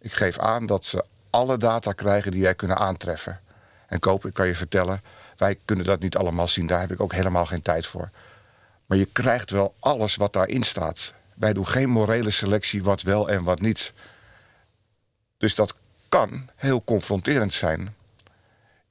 [0.00, 3.40] Ik geef aan dat ze alle data krijgen die jij kunnen aantreffen.
[3.86, 5.00] En koop, ik kan je vertellen
[5.38, 6.66] wij kunnen dat niet allemaal zien.
[6.66, 8.10] Daar heb ik ook helemaal geen tijd voor.
[8.86, 11.12] Maar je krijgt wel alles wat daarin staat.
[11.34, 13.92] Wij doen geen morele selectie wat wel en wat niet.
[15.38, 15.74] Dus dat
[16.08, 17.96] kan heel confronterend zijn.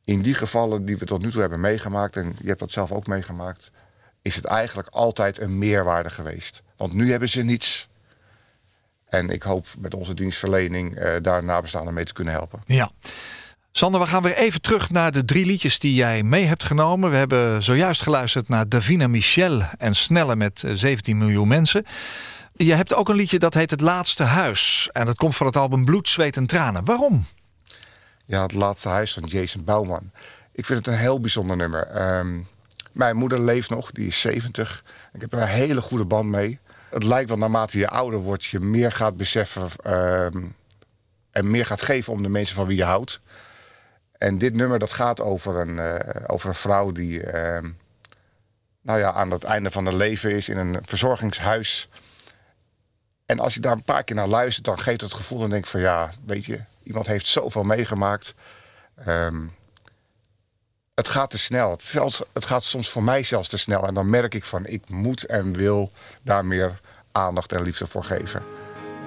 [0.04, 2.92] In die gevallen die we tot nu toe hebben meegemaakt, en je hebt dat zelf
[2.92, 3.72] ook meegemaakt,
[4.22, 6.62] is het eigenlijk altijd een meerwaarde geweest.
[6.76, 7.90] Want nu hebben ze niets.
[9.06, 12.62] En ik hoop met onze dienstverlening eh, daar nabestaanden mee te kunnen helpen.
[12.66, 12.92] Ja.
[13.78, 17.12] Sander, we gaan weer even terug naar de drie liedjes die jij mee hebt genomen.
[17.12, 21.86] We hebben zojuist geluisterd naar Davina Michel en Snelle met 17 miljoen mensen.
[22.56, 24.90] Je hebt ook een liedje dat heet Het Laatste Huis.
[24.92, 26.86] En dat komt van het album Bloed, Zweet en Tranen.
[26.86, 27.26] Waarom?
[28.26, 30.12] Ja, Het Laatste Huis van Jason Bouwman.
[30.52, 32.18] Ik vind het een heel bijzonder nummer.
[32.20, 32.48] Um,
[32.92, 34.84] mijn moeder leeft nog, die is 70.
[35.14, 36.60] Ik heb er een hele goede band mee.
[36.90, 39.70] Het lijkt wel naarmate je ouder wordt, je meer gaat beseffen...
[39.88, 40.56] Um,
[41.32, 43.22] en meer gaat geven om de mensen van wie je houdt.
[44.18, 45.96] En dit nummer dat gaat over een, uh,
[46.28, 47.60] over een vrouw die uh,
[48.82, 51.90] nou ja, aan het einde van haar leven is in een verzorgingshuis.
[53.26, 55.66] En als je daar een paar keer naar luistert, dan geeft het gevoel en denk
[55.66, 58.34] van ja, weet je, iemand heeft zoveel meegemaakt.
[59.08, 59.56] Um,
[60.96, 61.72] het gaat te snel.
[61.72, 63.88] Het, zelfs, het gaat soms voor mij zelfs te snel.
[63.88, 65.92] En dan merk ik van ik moet en wil
[66.24, 66.80] daar meer
[67.12, 68.44] aandacht en liefde voor geven.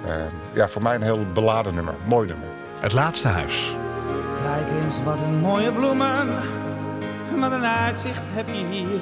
[0.07, 1.95] Um, ja, voor mij een heel beladen nummer.
[2.05, 2.47] Mooi nummer.
[2.79, 3.75] Het laatste huis.
[4.79, 6.27] Eens wat een mooie bloemen,
[7.39, 8.99] wat een uitzicht heb je hier.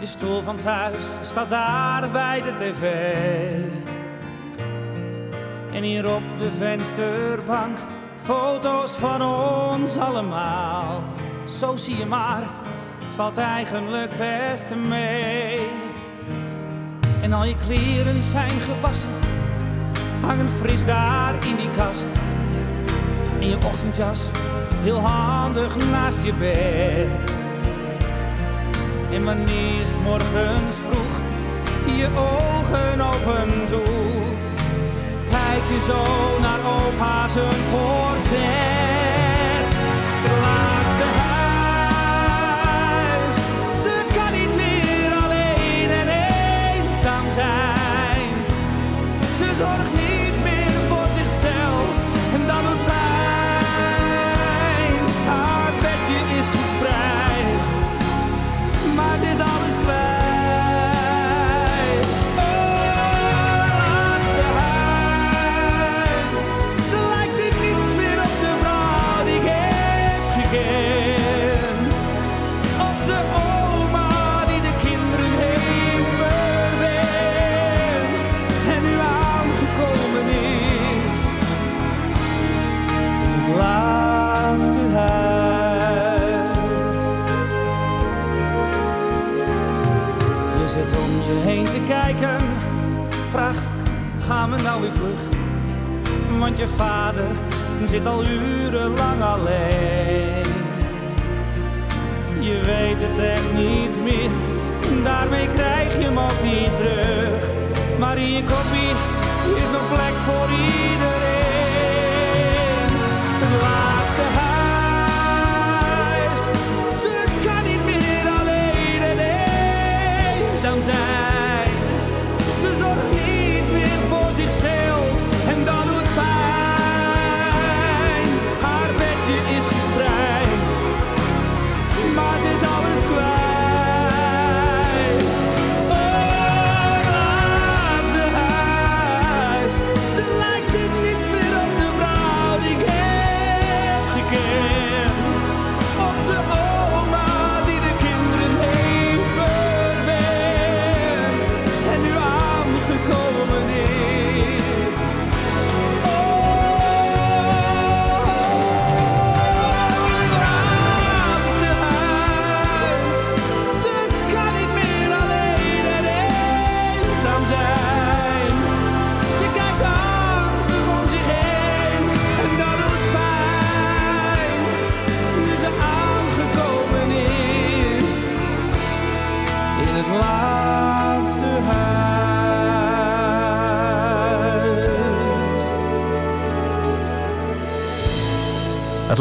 [0.00, 3.04] Je stoel van thuis staat daar bij de tv.
[5.72, 7.78] En hier op de vensterbank
[8.22, 11.02] foto's van ons allemaal.
[11.58, 12.42] Zo zie je maar,
[13.04, 15.60] het valt eigenlijk best mee.
[17.22, 19.18] En al je kleren zijn gewassen,
[20.20, 22.23] hangen fris daar in die kast
[23.44, 24.20] in je ochtendjas,
[24.82, 27.32] heel handig naast je bed.
[29.12, 31.20] En wanneer morgens vroeg
[31.96, 34.44] je ogen open doet,
[35.30, 38.93] kijk je zo naar opa zijn portret.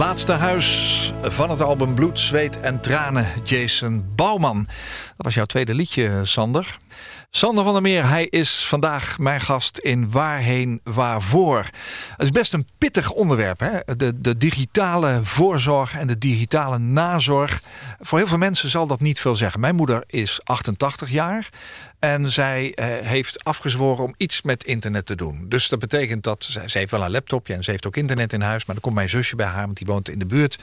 [0.03, 4.67] Laatste huis van het album Bloed, Zweet en Tranen, Jason Bouwman.
[5.17, 6.77] Dat was jouw tweede liedje, Sander.
[7.35, 11.65] Sander van der Meer, hij is vandaag mijn gast in Waarheen Waarvoor.
[12.09, 13.95] Het is best een pittig onderwerp, hè?
[13.97, 17.61] De, de digitale voorzorg en de digitale nazorg.
[17.99, 19.59] Voor heel veel mensen zal dat niet veel zeggen.
[19.59, 21.49] Mijn moeder is 88 jaar
[21.99, 25.45] en zij eh, heeft afgezworen om iets met internet te doen.
[25.49, 28.41] Dus dat betekent dat ze, heeft wel een laptopje en ze heeft ook internet in
[28.41, 30.57] huis, maar dan komt mijn zusje bij haar, want die woont in de buurt.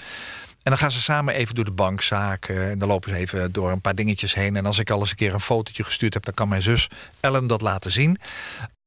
[0.62, 2.70] En dan gaan ze samen even door de bankzaken.
[2.70, 4.57] En dan lopen ze even door een paar dingetjes heen.
[4.57, 6.88] En als ik al eens een keer een fotootje gestuurd heb, dan kan mijn zus
[7.20, 8.18] Ellen dat laten zien.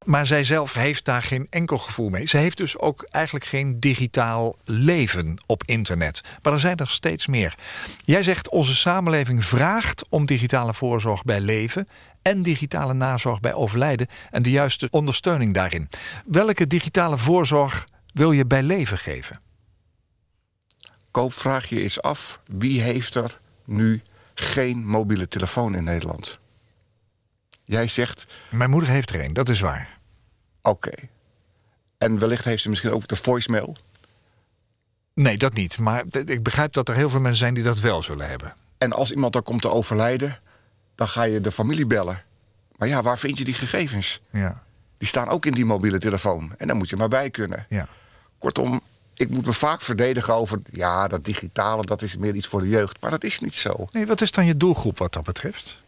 [0.04, 2.28] Maar zij zelf heeft daar geen enkel gevoel mee.
[2.28, 6.22] Ze heeft dus ook eigenlijk geen digitaal leven op internet.
[6.42, 7.56] Maar er zijn er steeds meer.
[8.06, 11.88] Jij zegt onze samenleving vraagt om digitale voorzorg bij leven
[12.22, 15.90] en digitale nazorg bij overlijden en de juiste ondersteuning daarin.
[16.26, 19.43] Welke digitale voorzorg wil je bij leven geven?
[21.14, 24.02] Koop, vraag je eens af, wie heeft er nu
[24.34, 26.40] geen mobiele telefoon in Nederland?
[27.66, 29.98] Jij zegt, Mijn moeder heeft er een, dat is waar.
[30.62, 30.92] oké.
[31.98, 33.76] En wellicht heeft ze misschien ook de voicemail.
[35.14, 35.78] Nee, dat niet.
[35.78, 38.54] Maar ik begrijp dat er heel veel mensen zijn die dat wel zullen hebben.
[38.78, 40.40] En als iemand dan komt te overlijden,
[40.96, 42.24] dan ga je de familie bellen.
[42.76, 44.22] Maar ja, waar vind je die gegevens?
[44.32, 44.64] Ja,
[44.98, 46.54] Die staan ook in die mobiele telefoon.
[46.58, 47.66] En daar moet je maar bij kunnen.
[47.70, 47.88] ja.
[48.38, 48.82] Kortom,
[49.14, 50.60] ik moet me vaak verdedigen over...
[50.72, 53.02] ja, dat digitale, dat is meer iets voor de jeugd.
[53.02, 53.88] Maar dat is niet zo.
[53.92, 55.82] Nee, wat is dan je doelgroep wat dat betreft?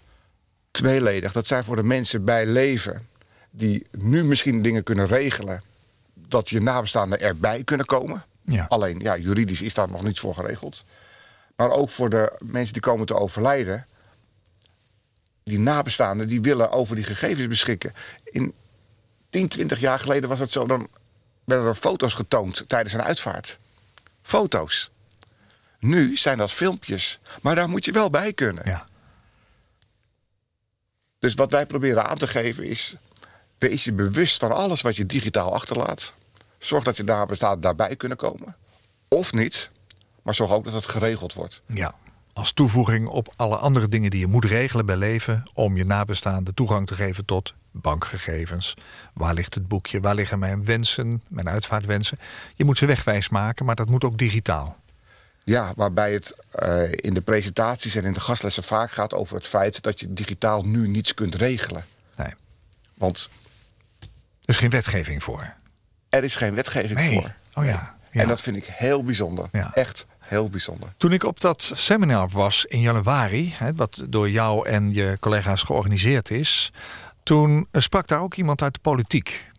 [0.72, 3.08] Tweeledig, dat zijn voor de mensen bij leven...
[3.52, 5.64] die nu misschien dingen kunnen regelen...
[6.14, 8.26] dat je nabestaanden erbij kunnen komen.
[8.46, 8.66] Ja.
[8.70, 10.84] Alleen, ja, juridisch is daar nog niets voor geregeld.
[11.56, 13.86] Maar ook voor de mensen die komen te overlijden...
[15.44, 17.94] die nabestaanden, die willen over die gegevens beschikken.
[18.24, 18.54] In
[19.30, 20.66] 10, 20 jaar geleden was het zo...
[20.66, 20.88] dan
[21.46, 23.58] werden er foto's getoond tijdens een uitvaart.
[24.22, 24.92] Foto's.
[25.80, 27.20] Nu zijn dat filmpjes.
[27.42, 28.64] Maar daar moet je wel bij kunnen.
[28.66, 28.86] Ja.
[31.20, 32.96] Dus wat wij proberen aan te geven is...
[33.58, 36.14] wees je bewust van alles wat je digitaal achterlaat.
[36.58, 38.56] Zorg dat je nabestaanden daarbij kunnen komen.
[39.08, 39.70] Of niet,
[40.22, 41.62] maar zorg ook dat het geregeld wordt.
[41.68, 41.96] ja.
[42.36, 45.44] Als toevoeging op alle andere dingen die je moet regelen bij leven...
[45.54, 48.74] om je nabestaanden toegang te geven tot bankgegevens.
[49.14, 50.00] Waar ligt het boekje?
[50.00, 52.20] Waar liggen mijn wensen, mijn uitvaartwensen?
[52.56, 54.78] Je moet ze wegwijs maken, maar dat moet ook digitaal.
[55.44, 59.48] Ja, waarbij het eh, in de presentaties en in de gastlessen vaak gaat over het
[59.48, 59.82] feit...
[59.82, 61.86] dat je digitaal nu niets kunt regelen.
[62.16, 62.34] Nee,
[62.94, 63.30] Want
[64.42, 65.54] er is geen wetgeving voor.
[66.10, 67.14] er is geen wetgeving Nee.
[67.14, 67.34] voor.
[67.54, 67.96] Oh ja.
[68.12, 68.22] ja.
[68.22, 69.50] En dat vind ik heel bijzonder.
[69.52, 69.74] Ja.
[69.74, 70.94] Echt heel bijzonder.
[70.98, 75.64] Toen ik op dat seminar was in januari, hè, wat door jou en je collega's
[75.64, 76.72] georganiseerd is,
[77.24, 79.54] toen sprak daar ook iemand uit de politiek.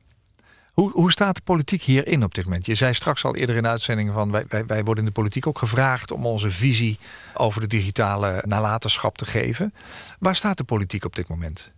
[0.72, 2.66] Hoe, hoe staat de politiek hierin op dit moment?
[2.66, 5.16] Je zei straks al eerder in de uitzending van wij, wij, wij worden in de
[5.20, 6.98] politiek ook gevraagd om onze visie
[7.34, 9.74] over de digitale nalatenschap te geven.
[10.18, 11.72] Waar staat de politiek op dit moment?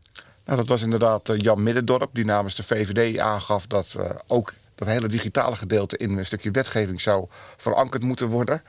[0.44, 4.53] Nou, dat was inderdaad eh, Jan Middendorp die namens de VVD aangaf dat eh, ook
[4.78, 8.62] dat hele digitale gedeelte in een stukje wetgeving zou verankerd moeten worden.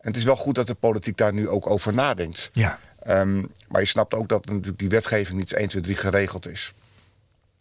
[0.00, 2.50] En het is wel goed dat de politiek daar nu ook over nadenkt.
[2.52, 2.78] Ja.
[3.02, 6.72] Ehm, maar je snapt ook dat natuurlijk die wetgeving niet 1, 2, 3 geregeld is.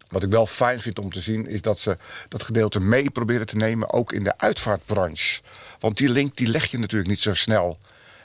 [0.08, 3.46] Wat ik wel fijn vind om te zien, is dat ze dat gedeelte mee proberen
[3.46, 5.42] te nemen, ook in de uitvaartbranche.
[5.80, 7.78] Want die link die leg je natuurlijk niet zo snel.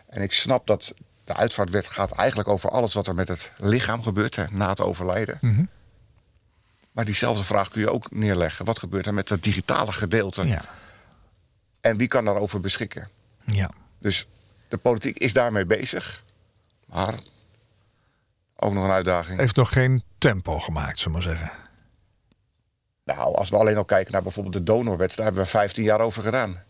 [0.09, 0.93] En ik snap dat
[1.25, 4.81] de uitvaartwet gaat eigenlijk over alles wat er met het lichaam gebeurt hè, na het
[4.81, 5.39] overlijden.
[5.41, 5.65] Mhm.
[6.99, 8.65] Maar diezelfde vraag kun je ook neerleggen.
[8.65, 10.47] Wat gebeurt er met het digitale gedeelte?
[10.47, 10.63] Ja.
[11.81, 13.09] En wie kan daarover beschikken?
[13.45, 13.71] ja.
[13.99, 14.27] Dus
[14.69, 16.23] de politiek is daarmee bezig.
[16.87, 17.15] Maar
[18.57, 19.39] ook nog een uitdaging.
[19.39, 21.59] Heeft nog geen tempo gemaakt, zullen we maar zeggen.
[23.05, 26.01] Nou, als we alleen al kijken naar bijvoorbeeld de donorwet, daar hebben we 15 jaar
[26.01, 26.63] over gedaan.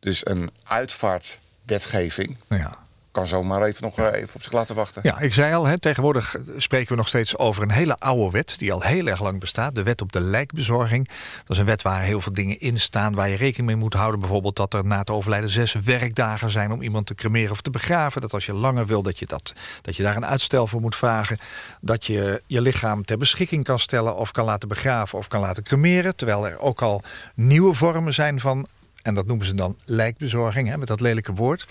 [0.00, 2.78] Dus een uitvaartwetgeving Ja.
[3.12, 5.02] Kan zomaar even nog eh, even op zich laten wachten.
[5.04, 8.58] Ja, ik zei al, hè, tegenwoordig spreken we nog steeds over een hele oude wet...
[8.58, 11.08] die al heel erg lang bestaat, de wet op de lijkbezorging.
[11.08, 13.14] Dat is een wet waar heel veel dingen in staan...
[13.14, 14.20] waar je rekening mee moet houden.
[14.20, 16.72] Bijvoorbeeld dat er na het overlijden zes werkdagen zijn...
[16.72, 18.20] om iemand te cremeren of te begraven.
[18.20, 20.96] Dat als je langer wil, dat je, dat, dat je daar een uitstel voor moet
[20.96, 21.38] vragen.
[21.80, 24.16] Dat je je lichaam ter beschikking kan stellen...
[24.16, 26.16] of kan laten begraven of kan laten cremeren.
[26.16, 27.02] Terwijl er ook al
[27.34, 28.66] nieuwe vormen zijn van
[29.02, 31.66] en dat noemen ze dan lijkbezorging, hè, met dat lelijke woord.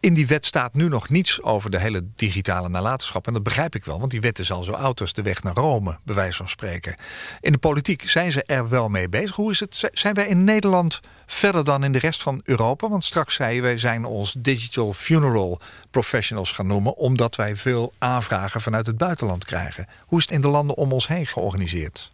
[0.00, 3.26] In die wet staat nu nog niets over de hele digitale nalatenschap.
[3.26, 5.42] En dat begrijp ik wel, want die wet is al zo oud als de weg
[5.42, 6.96] naar Rome, bij wijze van spreken.
[7.40, 9.36] In de politiek zijn ze er wel mee bezig.
[9.36, 9.90] Hoe is het?
[9.92, 12.88] Zijn wij in Nederland verder dan in de rest van Europa?
[12.88, 16.96] Want straks zei je, wij zijn ons digital funeral professionals gaan noemen...
[16.96, 19.86] omdat wij veel aanvragen vanuit het buitenland krijgen.
[20.06, 22.10] Hoe is het in de landen om ons heen georganiseerd?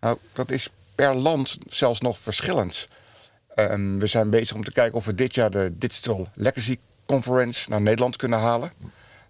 [0.00, 2.88] Nou, dat is per land zelfs nog verschillend.
[3.58, 7.70] Ehm, we zijn bezig om te kijken of we dit jaar de Digital Legacy Conference
[7.70, 8.72] naar Nederland kunnen halen.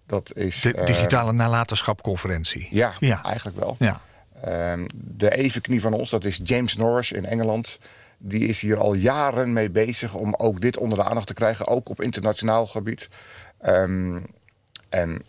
[0.05, 0.61] Dat is.
[0.61, 2.67] De eh, digitale nalatenschapconferentie.
[2.71, 3.23] ja, Ja.
[3.23, 3.75] eigenlijk wel.
[3.79, 4.01] Ja.
[4.43, 7.79] Ehm, de evenknie van ons, dat is James Norris in Engeland.
[8.17, 11.67] Die is hier al jaren mee bezig om ook dit onder de aandacht te krijgen,
[11.67, 13.09] ook op internationaal gebied.
[13.61, 14.19] Ehm,
[14.89, 15.21] en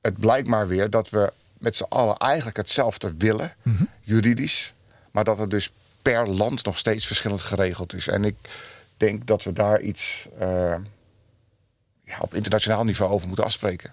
[0.00, 3.54] het blijkt maar weer dat we met z'n allen eigenlijk hetzelfde willen,
[4.00, 4.74] juridisch.
[5.10, 8.08] Maar dat het dus per land nog steeds verschillend geregeld is.
[8.08, 8.36] En ik
[8.96, 10.74] denk dat we daar iets eh,
[12.04, 13.92] ja, op internationaal niveau over moeten afspreken.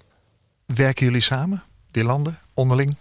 [0.65, 2.95] Werken jullie samen, die landen, onderling?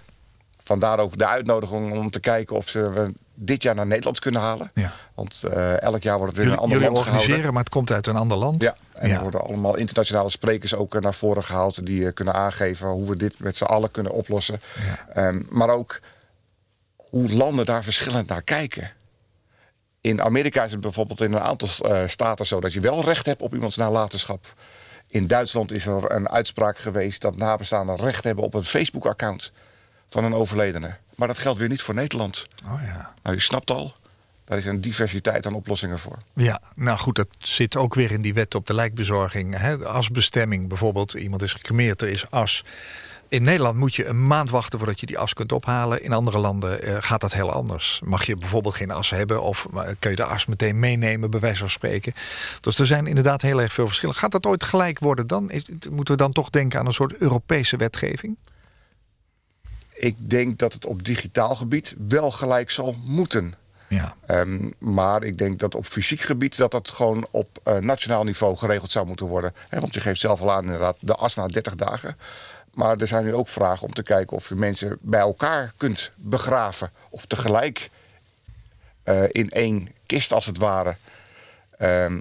[0.63, 4.41] Vandaar ook de uitnodiging om te kijken of ze we dit jaar naar Nederland kunnen
[4.41, 4.71] halen.
[4.75, 4.93] Ja.
[5.15, 7.53] Want eh, elk jaar wordt het weer een ander jullie land organiseren, gehouden.
[7.53, 8.63] maar het komt uit een ander land.
[8.63, 9.15] Ja, en Ja.
[9.15, 11.87] er worden allemaal internationale sprekers ook eh, naar voren gehaald...
[11.87, 14.61] die kunnen aangeven hoe we dit met z'n allen kunnen oplossen.
[15.15, 16.01] Ehm, maar ook
[16.97, 18.91] hoe landen daar verschillend naar kijken.
[20.01, 22.61] In Amerika is het bijvoorbeeld in een aantal eh, staten zo...
[22.61, 24.55] dat je wel recht hebt op iemands nalatenschap.
[25.09, 27.21] In Duitsland is er een uitspraak geweest...
[27.21, 29.53] dat nabestaanden recht hebben op een Facebook-account
[30.09, 30.97] van een overledene.
[31.15, 32.47] Maar dat geldt weer niet voor Nederland.
[32.65, 33.15] Oh ja.
[33.23, 33.95] Nou, je snapt al,
[34.45, 36.19] daar is een diversiteit aan oplossingen voor.
[36.35, 39.59] Ja, nou goed, dat zit ook weer in die wet op de lijkbezorging.
[39.59, 39.87] Hè?
[39.87, 41.13] Asbestemming bijvoorbeeld.
[41.13, 42.65] Iemand is gecremeerd, er is as.
[43.29, 46.03] In Nederland moet je een maand wachten voordat je die as kunt ophalen.
[46.03, 48.01] In andere landen eh, gaat dat heel anders.
[48.05, 51.41] Mag je bijvoorbeeld geen as hebben of eh, kun je de as meteen meenemen, bij
[51.41, 52.15] wijze van spreken.
[52.61, 54.15] Dus er zijn inderdaad heel erg veel verschillen.
[54.15, 55.51] Gaat dat ooit gelijk worden dan?
[55.51, 58.37] Is, moeten we dan toch denken aan een soort Europese wetgeving?
[59.95, 63.55] Ik denk dat het op digitaal gebied wel gelijk zal moeten.
[63.89, 64.15] Ja.
[64.27, 68.57] Ehm, maar ik denk dat op fysiek gebied dat dat gewoon op eh, nationaal niveau
[68.57, 69.55] geregeld zou moeten worden.
[69.71, 72.17] Want je geeft zelf al aan inderdaad de as na 30 dagen.
[72.79, 76.11] Maar er zijn nu ook vragen om te kijken of je mensen bij elkaar kunt
[76.17, 76.91] begraven.
[77.11, 77.91] Of tegelijk
[79.03, 80.97] eh, in één kist als het ware.
[81.79, 82.21] Ehm,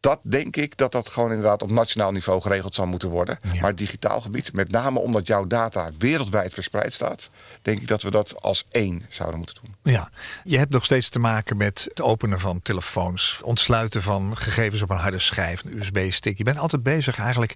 [0.00, 3.38] dat denk ik dat dat gewoon inderdaad op nationaal niveau geregeld zal moeten worden.
[3.52, 3.60] Ja.
[3.60, 7.30] Maar digitaal gebied, met name omdat jouw data wereldwijd verspreid staat,
[7.62, 9.74] denk ik dat we dat als één zouden moeten doen.
[9.94, 10.10] Ja,
[10.44, 14.90] je hebt nog steeds te maken met het openen van telefoons, ontsluiten van gegevens op
[14.90, 16.38] een harde schijf, een USB-stick.
[16.38, 17.54] Je bent altijd bezig eigenlijk.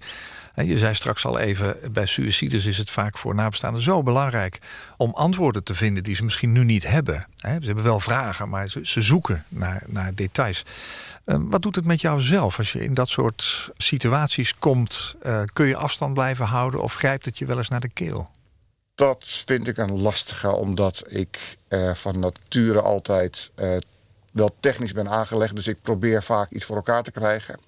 [0.64, 4.59] Je zei straks al even, bij suicides is het vaak voor nabestaanden zo belangrijk
[4.96, 7.26] om antwoorden te vinden die ze misschien nu niet hebben.
[7.36, 10.64] Ze hebben wel vragen, maar ze, zoeken naar, naar details.
[11.24, 15.14] Eh, Wat doet het met jou zelf als je in dat soort situaties komt?
[15.22, 18.30] Eh, kun je afstand blijven houden of grijpt het je wel eens naar de keel?
[18.96, 23.76] Dat vind ik een lastige, omdat ik eh, van nature altijd eh,
[24.32, 25.57] wel technisch ben aangelegd.
[25.57, 27.59] Dus ik probeer vaak iets voor elkaar te krijgen.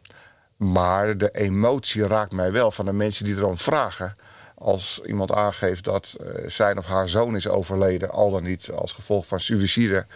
[0.58, 4.12] Maar de emotie raakt mij wel van de mensen die erom vragen.
[4.54, 8.92] Als iemand aangeeft dat eh, zijn of haar zoon is overleden, al dan niet als
[8.92, 10.06] gevolg van suïcide.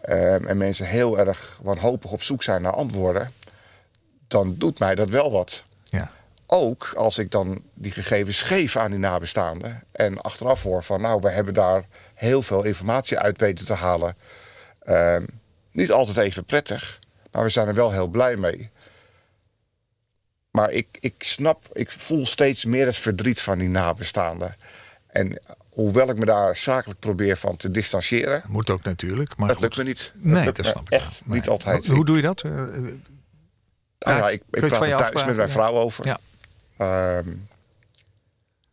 [0.00, 3.32] eh, en mensen heel erg wanhopig op zoek zijn naar antwoorden.
[4.28, 6.10] Dan doet mij dat wel wat Ja.
[6.46, 9.84] ook als ik dan die gegevens geef aan die nabestaanden.
[9.92, 14.16] En achteraf hoor van nou, we hebben daar heel veel informatie uit weten te halen.
[14.82, 15.24] Ehm,
[15.72, 16.98] niet altijd even prettig,
[17.30, 18.70] maar we zijn er wel heel blij mee.
[20.52, 24.56] Maar ik, ik snap, ik voel steeds meer het verdriet van die nabestaanden.
[25.06, 25.40] En
[25.72, 29.36] hoewel ik me daar zakelijk probeer van te distancieren, Moet ook natuurlijk.
[29.36, 29.64] Maar dat goed.
[29.64, 30.12] lukt me niet.
[30.14, 31.34] Nee, dat snap ik echt wel.
[31.34, 31.50] niet Nee.
[31.50, 31.86] altijd.
[31.86, 32.42] Hoe doe je dat?
[32.42, 32.82] Eh, eh,
[33.98, 35.48] Nou ja, ik, ik praat er thuis met mijn Ja.
[35.48, 36.06] vrouw over.
[36.06, 36.18] Ja.
[36.76, 37.28] Ehm,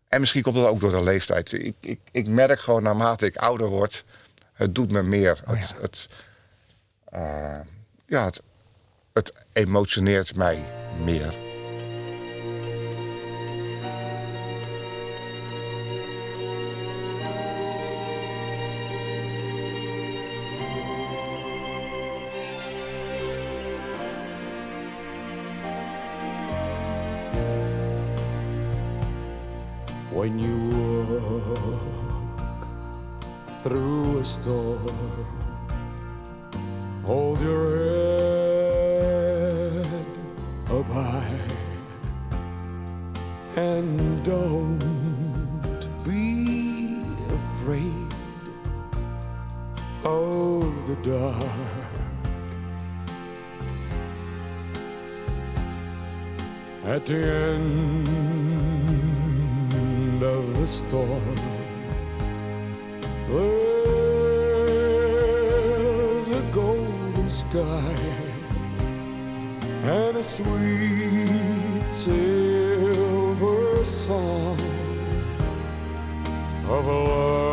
[0.08, 1.54] en misschien komt dat ook door de leeftijd.
[1.54, 4.04] Ik, ik, ik merk gewoon naarmate ik ouder word,
[4.54, 5.42] het doet me meer.
[5.48, 5.62] Oh ja.
[5.62, 6.08] Het, het,
[7.06, 7.60] eh,
[8.08, 8.42] ja, het,
[9.14, 10.66] het emotioneert mij
[11.04, 11.48] meer.
[66.60, 67.96] Golden sky
[69.84, 74.60] and a sweet silver song
[76.68, 77.49] of love.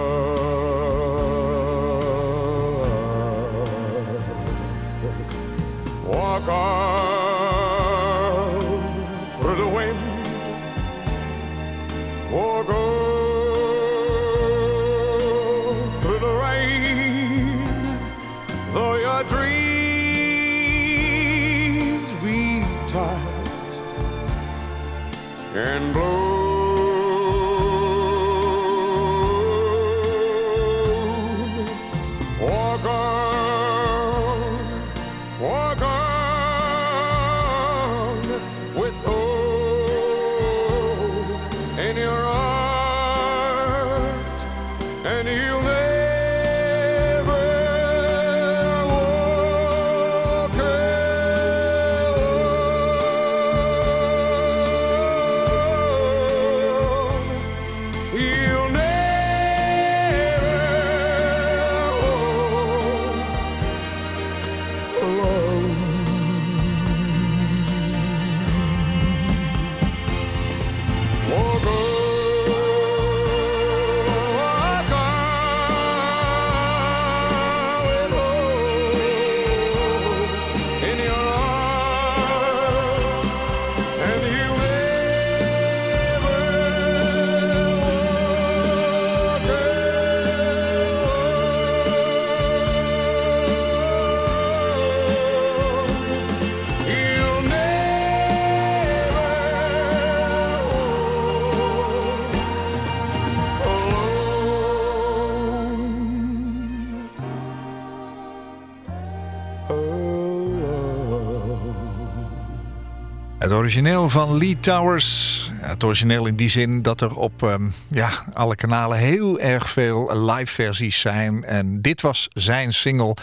[113.67, 115.51] Origineel van Lee Towers.
[115.55, 120.25] Het origineel in die zin dat er op ehm, ja, alle kanalen heel erg veel
[120.25, 121.45] live versies zijn.
[121.45, 123.17] En dit was zijn single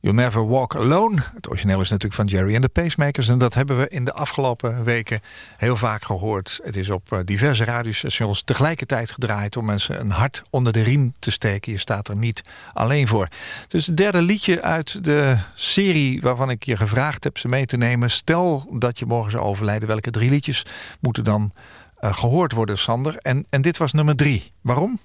[0.00, 1.16] You'll Never Walk Alone.
[1.34, 3.28] Het origineel is natuurlijk van Jerry and the Pacemakers.
[3.28, 5.20] En dat hebben we in de afgelopen weken
[5.56, 6.60] heel vaak gehoord.
[6.62, 9.56] Het is op eh, diverse radiostations tegelijkertijd gedraaid...
[9.56, 11.72] om mensen een hart onder de riem te steken.
[11.72, 12.42] Je staat er niet
[12.72, 13.28] alleen voor.
[13.68, 17.76] Dus het derde liedje uit de serie waarvan ik je gevraagd heb ze mee te
[17.76, 18.10] nemen.
[18.10, 19.88] Stel dat je morgen zou overlijden.
[19.88, 20.64] Welke drie liedjes
[21.00, 21.52] moeten dan
[21.96, 23.16] eh, gehoord worden, Sander?
[23.16, 24.52] En, en dit was nummer drie.
[24.60, 24.98] Waarom?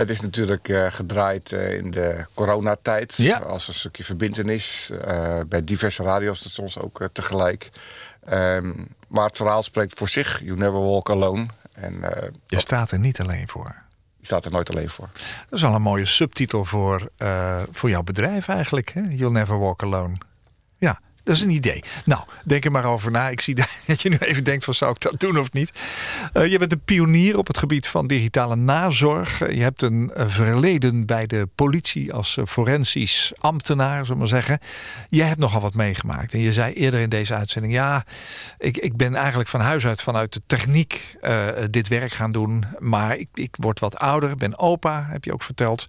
[0.00, 3.14] Het is natuurlijk eh, gedraaid eh, in de coronatijd.
[3.16, 3.38] Ja.
[3.38, 4.90] Als een stukje verbindenis.
[4.90, 7.70] eh, bij diverse radiostations ook tegelijk.
[8.24, 8.72] Ehm,
[9.08, 10.40] maar het verhaal spreekt voor zich.
[10.44, 11.46] You never walk alone.
[11.72, 11.94] En
[12.46, 13.76] Je staat er niet alleen voor.
[14.16, 15.08] je staat er nooit alleen voor.
[15.48, 17.08] Dat is al een mooie subtitel voor,
[17.70, 18.90] voor jouw bedrijf eigenlijk.
[18.90, 19.00] Hè?
[19.00, 20.16] You'll never walk alone.
[20.76, 21.82] Ja, dat is een idee.
[22.04, 23.28] Nou, denk er maar over na.
[23.28, 23.54] Ik zie
[23.86, 25.70] dat je nu even denkt van zou ik dat doen of niet.
[26.32, 29.40] Eh, je bent een pionier op het gebied van digitale nazorg.
[29.40, 34.26] Eh, je hebt een eh, verleden bij de politie als forensisch ambtenaar, zullen we maar
[34.26, 34.58] zeggen.
[35.08, 36.32] Jij hebt nogal wat meegemaakt.
[36.32, 37.72] En je zei eerder in deze uitzending...
[37.72, 38.04] ja,
[38.58, 41.16] ik, ik ben eigenlijk van huis uit vanuit de techniek
[41.70, 42.64] dit werk gaan doen.
[42.78, 45.86] Maar ik, ik word wat ouder, ben opa, heb je ook verteld.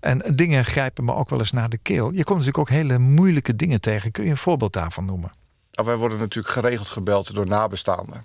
[0.00, 2.12] En dingen grijpen me ook wel eens naar de keel.
[2.12, 4.10] Je komt natuurlijk ook hele moeilijke dingen tegen.
[4.10, 5.32] Kun je een voorbeeld daarvan noemen?
[5.72, 8.24] Nou, wij worden natuurlijk geregeld gebeld door nabestaanden.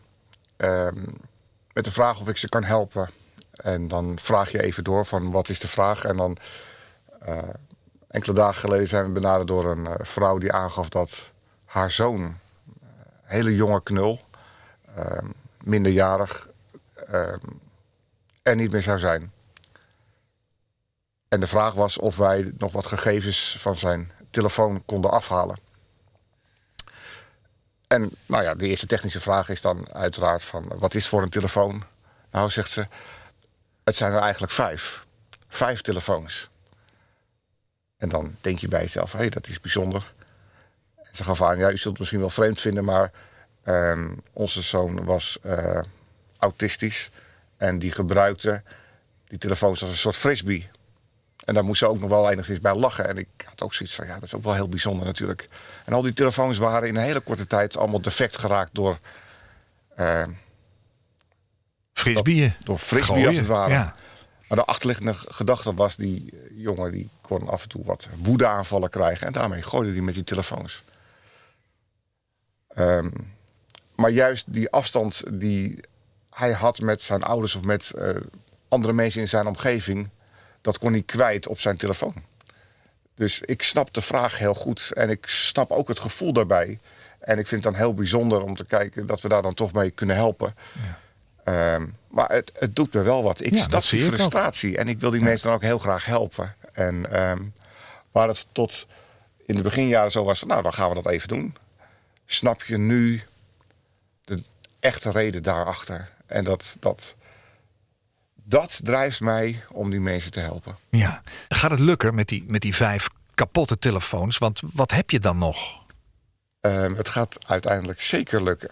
[0.57, 1.05] Ehm,
[1.73, 3.09] met de vraag of ik ze kan helpen.
[3.51, 6.03] En dan vraag je even door van wat is de vraag.
[6.03, 6.37] En dan
[7.19, 7.37] eh,
[8.07, 11.31] enkele dagen geleden zijn we benaderd door een eh, vrouw die aangaf dat
[11.65, 12.37] haar zoon, een
[13.23, 14.21] hele jonge knul,
[14.95, 15.27] ehm,
[15.63, 16.47] minderjarig,
[17.07, 17.47] ehm,
[18.43, 19.31] er niet meer zou zijn.
[21.27, 25.57] En de vraag was of wij nog wat gegevens van zijn telefoon konden afhalen.
[27.87, 31.29] En nou ja, de eerste technische vraag is dan uiteraard van wat is voor een
[31.29, 31.83] telefoon?
[32.31, 32.85] Nou, zegt ze,
[33.83, 35.05] het zijn er eigenlijk vijf.
[35.47, 36.49] Vijf telefoons.
[37.97, 40.13] En dan denk je bij jezelf, hé, hey, dat is bijzonder.
[40.95, 43.11] En ze gaf aan, ja, u zult het misschien wel vreemd vinden, maar
[43.63, 45.81] ehm, onze zoon was eh,
[46.37, 47.09] autistisch.
[47.57, 48.63] En die gebruikte
[49.25, 50.69] die telefoons als een soort frisbee.
[51.47, 53.07] En daar moest ze ook nog wel enigszins bij lachen.
[53.07, 55.49] En ik had ook zoiets van, ja, dat is ook wel heel bijzonder natuurlijk.
[55.85, 58.99] En al die telefoons waren in een hele korte tijd allemaal defect geraakt door...
[59.99, 60.23] Uh,
[61.93, 62.53] Frisbeeën.
[62.63, 63.71] Door frisbee als het ware.
[63.71, 63.95] Ja.
[64.47, 69.27] Maar de achterliggende gedachte was, die jongen die kon af en toe wat woedeaanvallen krijgen.
[69.27, 70.83] En daarmee gooide hij met die telefoons.
[72.77, 73.33] Um,
[73.95, 75.79] maar juist die afstand die
[76.29, 78.09] hij had met zijn ouders of met uh,
[78.67, 80.09] andere mensen in zijn omgeving
[80.61, 82.15] dat kon hij kwijt op zijn telefoon.
[83.15, 86.79] Dus ik snap de vraag heel goed en ik snap ook het gevoel daarbij.
[87.19, 89.73] En ik vind het dan heel bijzonder om te kijken dat we daar dan toch
[89.73, 90.55] mee kunnen helpen.
[90.81, 91.75] Ja.
[91.75, 93.41] Um, maar het, het, doet me wel wat.
[93.41, 96.55] Ik ja, snap die frustratie en ik wil die mensen dan ook heel graag helpen.
[96.71, 97.53] En um,
[98.11, 98.87] waar het tot
[99.45, 101.55] in de beginjaren zo was, nou dan gaan we dat even doen.
[102.25, 103.23] Snap je nu
[104.23, 104.43] de
[104.79, 106.09] echte reden daarachter?
[106.25, 107.15] En dat, dat,
[108.49, 110.77] dat drijft mij om die mensen te helpen.
[110.89, 111.21] Ja.
[111.49, 114.37] Gaat het lukken met die, met die vijf kapotte telefoons?
[114.37, 115.85] Want wat heb je dan nog?
[116.61, 118.69] Um, het gaat uiteindelijk zeker lukken.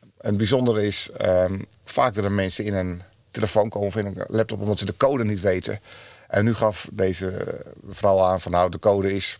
[0.00, 4.24] En het bijzondere is, um, vaak willen mensen in een telefoon komen of in een
[4.26, 5.80] laptop omdat ze de code niet weten.
[6.28, 9.38] En nu gaf deze vrouw aan van nou, de code is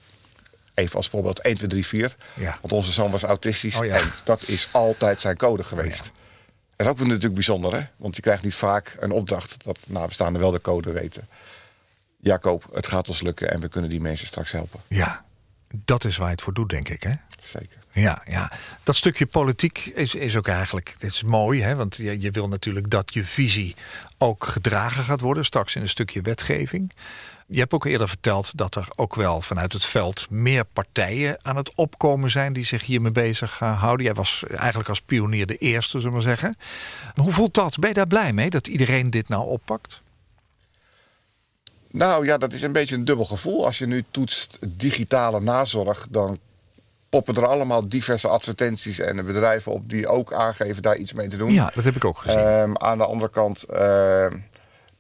[0.75, 2.17] even als voorbeeld 1, 2, 3, 4.
[2.35, 2.59] Ja.
[2.61, 3.97] Want onze zoon was autistisch oh ja.
[3.97, 6.01] en dat is altijd zijn code geweest.
[6.01, 6.20] Oh ja.
[6.85, 7.83] Dat is ook natuurlijk bijzonder, hè?
[7.97, 11.29] Want je krijgt niet vaak een opdracht dat nabestaanden wel de code weten.
[12.21, 14.81] Jacob, het gaat ons lukken en we kunnen die mensen straks helpen.
[14.89, 15.25] Ja,
[15.85, 17.13] dat is waar je het voor doet, denk ik, hè?
[17.41, 17.79] Zeker.
[17.93, 18.53] Ja, ja.
[18.83, 21.63] dat stukje politiek is, is ook eigenlijk is mooi.
[21.63, 21.75] Hè?
[21.75, 23.75] Want je, je wil natuurlijk dat je visie
[24.19, 25.45] ook gedragen gaat worden.
[25.45, 26.93] Straks in een stukje wetgeving.
[27.53, 31.57] Je hebt ook eerder verteld dat er ook wel vanuit het veld meer partijen aan
[31.57, 34.07] het opkomen zijn die zich hiermee bezig houden.
[34.07, 36.57] Jij was eigenlijk als pionier de eerste, zullen we maar zeggen.
[37.15, 37.79] Hoe voelt dat?
[37.79, 40.01] Ben je daar blij mee dat iedereen dit nou oppakt?
[41.91, 43.65] Nou ja, dat is een beetje een dubbel gevoel.
[43.65, 46.39] Als je nu toetst digitale nazorg, dan
[47.09, 51.37] poppen er allemaal diverse advertenties en bedrijven op die ook aangeven daar iets mee te
[51.37, 51.53] doen.
[51.53, 52.47] Ja, dat heb ik ook gezien.
[52.47, 54.27] Um, aan de andere kant, uh,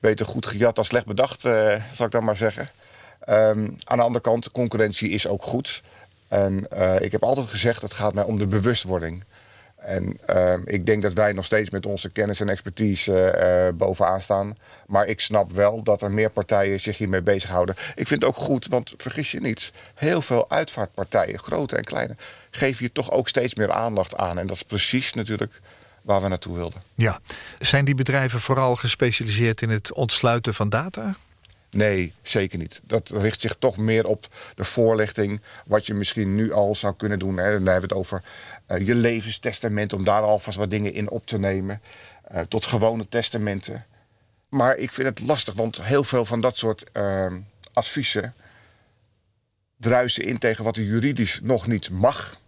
[0.01, 2.68] beter goed gejat dan slecht bedacht, uh, zal ik dan maar zeggen.
[3.28, 5.82] Um, aan de andere kant, concurrentie is ook goed.
[6.28, 9.24] En uh, ik heb altijd gezegd, het gaat mij om de bewustwording.
[9.76, 14.20] En uh, ik denk dat wij nog steeds met onze kennis en expertise uh, bovenaan
[14.20, 14.57] staan.
[14.86, 17.74] Maar ik snap wel dat er meer partijen zich hiermee bezighouden.
[17.94, 22.16] Ik vind het ook goed, want vergis je niet, heel veel uitvaartpartijen, grote en kleine,
[22.51, 24.38] geven je toch ook steeds meer aandacht aan.
[24.38, 25.61] En dat is precies natuurlijk
[26.03, 26.82] waar we naartoe wilden.
[26.94, 27.18] Ja,
[27.59, 31.14] zijn die bedrijven vooral gespecialiseerd in het ontsluiten van data?
[31.70, 32.80] Nee, zeker niet.
[32.84, 35.40] Dat richt zich toch meer op de voorlichting.
[35.66, 37.36] Wat je misschien nu al zou kunnen doen.
[37.36, 37.53] Hè.
[37.53, 38.22] Dan hebben we het over
[38.68, 39.92] uh, je levenstestament.
[39.92, 41.80] Om daar alvast wat dingen in op te nemen.
[42.32, 43.86] Uh, tot gewone testamenten.
[44.48, 45.55] Maar ik vind het lastig.
[45.55, 47.26] Want heel veel van dat soort uh,
[47.72, 48.34] adviezen.
[49.76, 52.38] druisen in tegen wat er juridisch nog niet mag.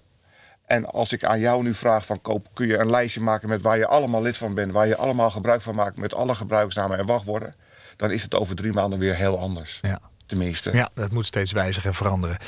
[0.73, 3.63] En als ik aan jou nu vraag van koop, kun je een lijstje maken met
[3.63, 6.99] waar je allemaal lid van bent, waar je allemaal gebruik van maakt met alle gebruiksnamen
[6.99, 7.55] en wachtwoorden,
[7.97, 9.79] dan is het over drie maanden weer heel anders.
[9.83, 10.01] Ja.
[10.27, 10.73] Tenminste.
[10.73, 12.39] Ja, dat moet steeds wijzigen en veranderen.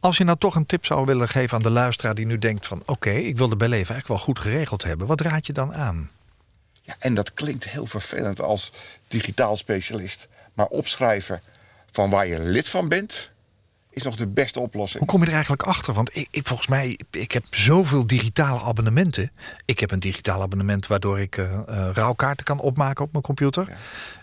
[0.00, 2.66] Als je nou toch een tip zou willen geven aan de luisteraar die nu denkt
[2.66, 5.74] van oké, ik wil de beleven eigenlijk wel goed geregeld hebben, wat raad je dan
[5.74, 6.10] aan?
[6.82, 8.72] Ja, en dat klinkt heel vervelend als
[9.08, 10.28] digitaal specialist.
[10.54, 11.42] Maar opschrijven
[11.90, 13.30] van waar je lid van bent,
[13.94, 14.98] is nog de beste oplossing.
[14.98, 15.94] Hoe kom je er eigenlijk achter?
[15.94, 19.30] Want ik, ik volgens mij, ik heb zoveel digitale abonnementen.
[19.64, 21.60] Ik heb een digitaal abonnement waardoor ik uh,
[21.92, 23.66] rouwkaarten kan opmaken op mijn computer.
[23.68, 23.76] Ja.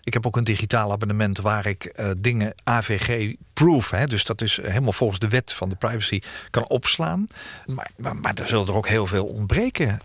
[0.03, 4.93] Ik heb ook een digitaal abonnement waar ik uh, dingen AVG-proof, dus dat is helemaal
[4.93, 7.25] volgens de wet van de privacy, kan opslaan.
[7.65, 9.99] Maar, maar, maar er zullen er ook heel veel ontbreken.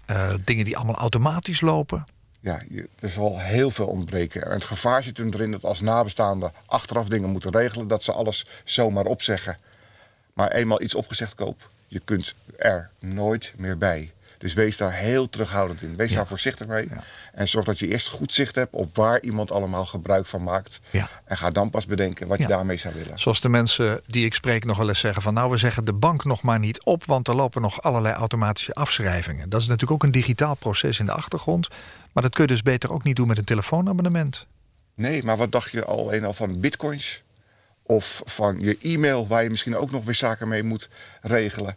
[0.45, 2.07] dingen die allemaal automatisch lopen
[2.47, 2.63] ja,
[3.01, 4.43] er zal heel veel ontbreken.
[4.43, 8.45] En het gevaar zit erin dat als nabestaanden achteraf dingen moeten regelen, dat ze alles
[8.65, 9.57] zomaar opzeggen.
[10.33, 14.13] Maar eenmaal iets opgezegd koop, Je kunt er nooit meer bij.
[14.39, 15.97] Dus wees daar heel terughoudend in.
[15.97, 16.89] Wees daar voorzichtig mee.
[17.33, 20.81] En zorg dat je eerst goed zicht hebt op waar iemand allemaal gebruik van maakt.
[20.91, 21.09] Ja.
[21.25, 23.19] En ga dan pas bedenken wat je daarmee zou willen.
[23.19, 25.93] Zoals de mensen die ik spreek nog wel eens zeggen van nou we zeggen de
[25.93, 29.49] bank nog maar niet op, want er lopen nog allerlei automatische afschrijvingen.
[29.49, 31.69] Dat is natuurlijk ook een digitaal proces in de achtergrond.
[32.13, 34.47] Maar dat kun je dus beter ook niet doen met een telefoonabonnement.
[34.95, 37.23] Nee, maar wat dacht je al een al van bitcoins?
[37.83, 40.89] Of van je e-mail waar je misschien ook nog weer zaken mee moet
[41.21, 41.77] regelen.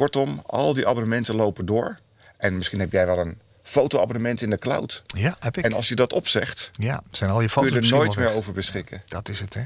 [0.00, 1.98] Kortom, al die abonnementen lopen door.
[2.36, 5.02] En misschien heb jij wel een fotoabonnement in de cloud.
[5.06, 5.64] Ja, heb ik.
[5.64, 8.32] En als je dat opzegt, Ja, zijn al je kun foto's je er nooit meer
[8.32, 9.02] over beschikken.
[9.08, 9.62] Dat is het, hè.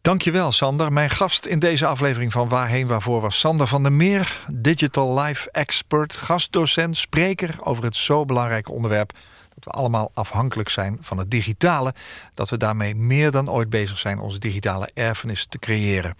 [0.00, 0.92] Dankjewel, Sander.
[0.92, 5.50] Mijn gast in deze aflevering van Waarheen Waarvoor was Sander van der Meer, Digital Life
[5.50, 9.12] Expert, gastdocent, spreker over het zo belangrijke onderwerp
[9.60, 11.94] dat we allemaal afhankelijk zijn van het digitale.
[12.34, 16.14] Dat we daarmee meer dan ooit bezig zijn onze digitale erfenis te creëren.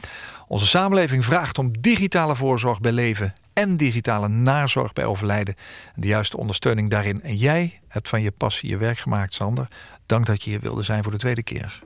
[0.49, 5.55] Onze samenleving vraagt om digitale voorzorg bij leven en digitale nazorg bij overlijden.
[5.95, 7.23] En de juiste ondersteuning daarin.
[7.23, 9.69] En jij hebt van je passie je werk gemaakt, Sander.
[10.07, 11.83] Dank dat je hier wilde zijn voor de tweede keer.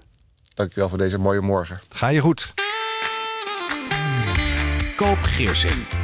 [0.55, 1.81] Dankjewel voor deze mooie morgen.
[1.89, 2.55] Ga je goed.
[4.97, 6.04] Koop Geersing.